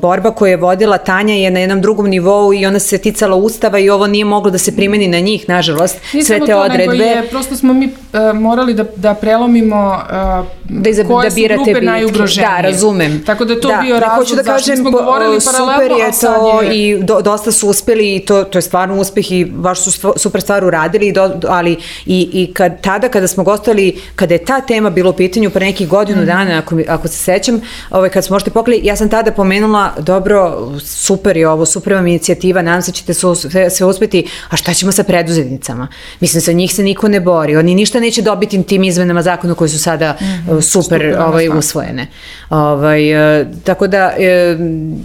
borba 0.00 0.30
koju 0.30 0.50
je 0.50 0.56
vodila 0.56 0.98
Tanja 0.98 1.34
je 1.34 1.50
na 1.50 1.60
jednom 1.60 1.80
drugom 1.80 2.08
nivou 2.08 2.54
i 2.54 2.66
ona 2.66 2.78
se 2.78 2.98
ticala 2.98 3.36
ustava 3.36 3.78
i 3.78 3.90
ovo 3.90 4.06
nije 4.06 4.24
moglo 4.24 4.50
da 4.50 4.58
se 4.58 4.76
primeni 4.76 5.08
na 5.08 5.20
njih, 5.20 5.48
nažalost, 5.48 5.96
Nije 6.12 6.24
sve 6.24 6.40
te 6.40 6.46
to, 6.46 6.58
odredbe. 6.58 6.96
Nego 6.96 7.04
je, 7.04 7.28
prosto 7.30 7.56
smo 7.56 7.74
mi 7.74 7.86
uh, 7.86 8.40
morali 8.40 8.74
da, 8.74 8.84
da 8.96 9.14
prelomimo 9.14 9.98
uh, 10.40 10.46
da, 10.64 10.90
izab, 10.90 11.06
koje 11.06 11.24
da 11.24 11.30
su 11.30 11.40
grupe 11.54 11.70
bitke. 11.70 11.86
najugroženije. 11.86 12.62
Da, 12.62 12.68
razumem. 12.68 13.22
Tako 13.26 13.44
da 13.44 13.60
to 13.60 13.68
da, 13.68 13.80
bio 13.82 13.94
ne, 13.94 14.00
razlog 14.00 14.36
da 14.36 14.42
zašto 14.42 14.52
kažem, 14.52 14.76
smo 14.76 14.90
govorili 14.90 15.40
super 15.40 15.60
paralelno, 15.60 15.96
je 15.96 16.10
to 16.20 16.62
je... 16.62 16.78
i 16.78 17.02
do, 17.02 17.20
dosta 17.20 17.52
su 17.52 17.68
uspeli 17.68 18.16
i 18.16 18.20
to, 18.20 18.44
to 18.44 18.58
je 18.58 18.62
stvarno 18.62 19.00
uspeh 19.00 19.32
i 19.32 19.44
baš 19.44 19.80
su 19.80 19.90
stvo, 19.90 20.12
super 20.16 20.40
stvar 20.40 20.64
uradili, 20.64 21.12
do, 21.12 21.30
ali 21.48 21.76
i, 22.06 22.28
i 22.32 22.54
kad, 22.54 22.80
tada 22.80 23.08
kada 23.08 23.28
smo 23.34 23.44
gostali, 23.44 24.00
kada 24.14 24.34
je 24.34 24.44
ta 24.44 24.60
tema 24.60 24.90
bilo 24.90 25.10
u 25.10 25.16
pitanju 25.16 25.50
pre 25.50 25.66
nekih 25.66 25.88
godinu 25.88 26.22
mm. 26.22 26.26
dana, 26.26 26.58
ako, 26.58 26.78
ako 26.88 27.08
se 27.08 27.16
sećam, 27.16 27.60
ovaj, 27.90 28.10
kad 28.10 28.24
smo 28.24 28.34
možete 28.34 28.50
pokli, 28.50 28.80
ja 28.82 28.96
sam 28.96 29.08
tada 29.08 29.32
pomenula, 29.32 29.92
dobro, 29.98 30.70
super 30.84 31.36
je 31.36 31.48
ovo, 31.48 31.66
super 31.66 31.94
vam 31.94 32.06
inicijativa, 32.06 32.62
nadam 32.62 32.82
se 32.82 32.90
da 32.90 32.94
ćete 32.94 33.14
sve, 33.14 33.70
sve 33.70 33.86
uspeti, 33.86 34.26
a 34.50 34.56
šta 34.56 34.74
ćemo 34.74 34.92
sa 34.92 35.04
preduzetnicama? 35.04 35.88
Mislim, 36.20 36.40
sa 36.40 36.52
njih 36.52 36.74
se 36.74 36.82
niko 36.82 37.08
ne 37.08 37.20
bori, 37.20 37.56
oni 37.56 37.74
ništa 37.74 38.00
neće 38.00 38.22
dobiti 38.22 38.62
tim 38.62 38.84
izmenama 38.84 39.22
zakona 39.22 39.54
koji 39.54 39.68
su 39.70 39.78
sada 39.78 40.16
mm 40.20 40.24
-hmm. 40.24 40.60
super, 40.60 40.84
super 40.84 41.16
ovaj, 41.18 41.48
usvojene. 41.48 42.06
Ovaj, 42.50 43.40
e, 43.40 43.46
tako 43.64 43.86
da, 43.86 44.12
e, 44.18 44.56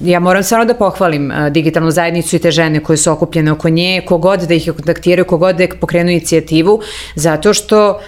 ja 0.03 0.19
moram 0.19 0.43
stvarno 0.43 0.65
da 0.65 0.73
pohvalim 0.73 1.31
digitalnu 1.51 1.91
zajednicu 1.91 2.35
i 2.35 2.39
te 2.39 2.51
žene 2.51 2.83
koje 2.83 2.97
su 2.97 3.11
okupljene 3.11 3.51
oko 3.51 3.69
nje, 3.69 4.01
kogod 4.07 4.39
da 4.39 4.53
ih 4.53 4.71
kontaktiraju, 4.75 5.25
kogod 5.25 5.55
da 5.55 5.67
pokrenu 5.81 6.11
inicijativu, 6.11 6.81
zato 7.15 7.53
što 7.53 7.99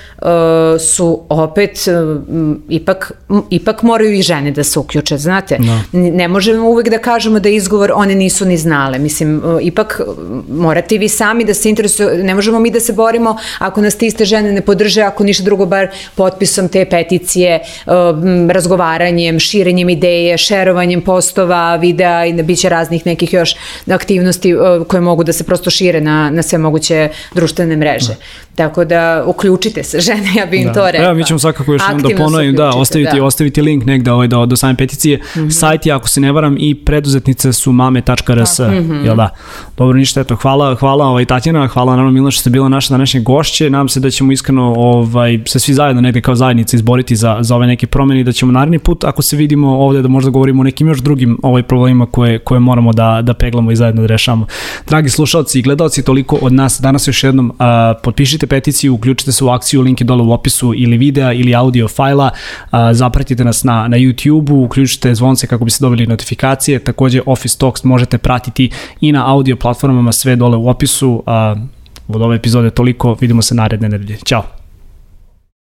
su 0.80 1.24
opet 1.30 1.88
uh, 1.88 2.56
ipak, 2.70 3.12
ipak 3.50 3.84
moraju 3.84 4.14
i 4.14 4.22
žene 4.22 4.52
da 4.52 4.64
se 4.64 4.80
uključe, 4.80 5.18
znate. 5.18 5.58
No. 5.60 5.82
Da. 5.92 6.00
Ne 6.00 6.28
možemo 6.28 6.70
uvek 6.70 6.90
da 6.90 6.98
kažemo 6.98 7.40
da 7.40 7.50
izgovor 7.50 7.92
one 7.96 8.16
nisu 8.16 8.46
ni 8.46 8.58
znale. 8.58 9.00
Mislim, 9.00 9.38
uh, 9.38 9.60
ipak 9.62 10.02
morate 10.50 10.98
vi 10.98 11.10
sami 11.10 11.46
da 11.46 11.54
se 11.54 11.70
interesuju, 11.70 12.24
ne 12.24 12.36
možemo 12.36 12.60
mi 12.60 12.72
da 12.72 12.80
se 12.80 12.94
borimo 12.94 13.38
ako 13.60 13.82
nas 13.82 13.96
te 13.96 14.06
iste 14.06 14.26
žene 14.26 14.52
ne 14.52 14.62
podrže, 14.62 15.02
ako 15.02 15.24
ništa 15.24 15.44
drugo 15.44 15.66
bar 15.66 15.88
potpisom 16.16 16.68
te 16.70 16.86
peticije, 16.86 17.60
uh, 17.86 17.94
razgovaranjem, 18.52 19.40
širenjem 19.40 19.90
ideje, 19.90 20.38
šerovanjem 20.38 21.02
postova, 21.02 21.76
videa 21.76 22.26
i 22.26 22.34
da 22.34 22.44
biće 22.44 22.70
raznih 22.70 23.06
nekih 23.06 23.34
još 23.34 23.56
aktivnosti 23.92 24.56
uh, 24.56 24.88
koje 24.88 25.02
mogu 25.02 25.24
da 25.24 25.34
se 25.34 25.44
prosto 25.44 25.70
šire 25.70 26.02
na, 26.02 26.30
na 26.30 26.44
sve 26.44 26.58
moguće 26.58 27.10
društvene 27.34 27.76
mreže. 27.76 28.08
Da. 28.08 28.16
Tako 28.56 28.86
da 28.86 29.24
uključite 29.28 29.84
se 29.84 30.00
žene, 30.16 30.34
ja 30.36 30.46
bih 30.46 30.62
im 30.62 30.68
da. 30.68 30.74
to 30.74 30.92
rekla. 30.92 31.06
Evo 31.06 31.16
mi 31.16 31.24
ćemo 31.24 31.40
svakako 31.40 31.74
još 31.74 31.82
da 31.82 32.16
ponovim, 32.18 32.56
da, 32.56 32.70
ostaviti, 32.70 33.18
da. 33.18 33.26
ostaviti 33.26 33.62
link 33.62 33.86
negde 33.86 34.12
ovaj, 34.12 34.28
do, 34.28 34.46
do 34.46 34.56
same 34.56 34.76
peticije. 34.76 35.18
Mm 35.18 35.40
-hmm. 35.40 35.52
Sajt 35.52 35.86
je, 35.86 35.94
ako 35.94 36.10
se 36.10 36.22
ne 36.22 36.32
varam, 36.32 36.56
i 36.60 36.76
preduzetnice 36.76 37.54
su 37.54 37.72
mame.rs, 37.72 38.60
mm 38.60 38.64
-hmm. 38.64 39.06
jel 39.06 39.16
da? 39.16 39.30
Dobro, 39.78 39.98
ništa, 39.98 40.22
eto, 40.22 40.36
hvala, 40.36 40.76
hvala 40.76 41.06
ovaj, 41.06 41.26
Tatjana, 41.26 41.68
hvala 41.68 41.92
naravno 41.92 42.12
Milo 42.12 42.32
što 42.32 42.42
ste 42.42 42.50
bila 42.50 42.70
naša 42.70 42.94
današnja 42.94 43.22
gošće, 43.22 43.70
nadam 43.70 43.90
se 43.90 44.00
da 44.00 44.10
ćemo 44.10 44.32
iskreno 44.32 44.74
ovaj, 44.78 45.40
se 45.48 45.60
svi 45.60 45.74
zajedno 45.74 46.02
negde 46.02 46.22
kao 46.22 46.36
zajednica 46.36 46.78
izboriti 46.78 47.16
za, 47.16 47.38
za 47.42 47.56
ove 47.56 47.68
neke 47.68 47.88
promene 47.88 48.22
i 48.22 48.24
da 48.24 48.32
ćemo 48.32 48.52
naredni 48.52 48.80
put, 48.80 49.04
ako 49.04 49.22
se 49.22 49.38
vidimo 49.38 49.80
ovde, 49.80 50.02
da 50.02 50.08
možda 50.08 50.32
govorimo 50.32 50.62
o 50.62 50.64
nekim 50.64 50.88
još 50.88 51.00
drugim 51.00 51.38
ovaj 51.44 51.64
problemima 51.64 52.06
koje, 52.06 52.40
koje 52.40 52.60
moramo 52.60 52.94
da, 52.94 53.22
da 53.22 53.34
peglamo 53.34 53.72
i 53.72 53.76
zajedno 53.76 54.02
da 54.02 54.08
rešamo. 54.08 54.46
Dragi 54.88 55.10
slušalci 55.10 55.60
i 55.60 55.62
gledalci, 55.62 56.04
toliko 56.04 56.38
od 56.42 56.54
nas 56.54 56.80
danas 56.82 57.08
još 57.08 57.24
jednom 57.24 57.52
a, 57.60 57.94
potpišite 58.04 58.48
peticiju, 58.48 58.94
uključite 58.94 59.32
se 59.32 59.44
u 59.44 59.50
akciju, 59.50 59.82
link 59.82 60.01
je 60.02 60.06
dole 60.06 60.24
u 60.24 60.32
opisu 60.32 60.74
ili 60.76 60.98
videa 60.98 61.34
ili 61.34 61.56
audio 61.56 61.88
fajla, 61.88 62.30
zapratite 62.92 63.44
nas 63.44 63.64
na, 63.64 63.88
na 63.88 63.98
YouTube-u, 63.98 64.64
uključite 64.64 65.16
zvonce 65.16 65.48
kako 65.48 65.66
biste 65.66 65.86
dobili 65.86 66.08
notifikacije, 66.08 66.80
takođe 66.80 67.22
Office 67.26 67.58
Talks 67.58 67.84
možete 67.84 68.18
pratiti 68.18 68.70
i 69.02 69.12
na 69.12 69.34
audio 69.34 69.56
platformama, 69.56 70.12
sve 70.12 70.36
dole 70.36 70.58
u 70.58 70.70
opisu. 70.70 71.24
Od 72.08 72.22
ove 72.22 72.36
epizode 72.36 72.70
toliko, 72.70 73.18
vidimo 73.22 73.42
se 73.42 73.56
naredne 73.56 73.90
nedelje. 73.90 74.18
Ćao! 74.26 74.61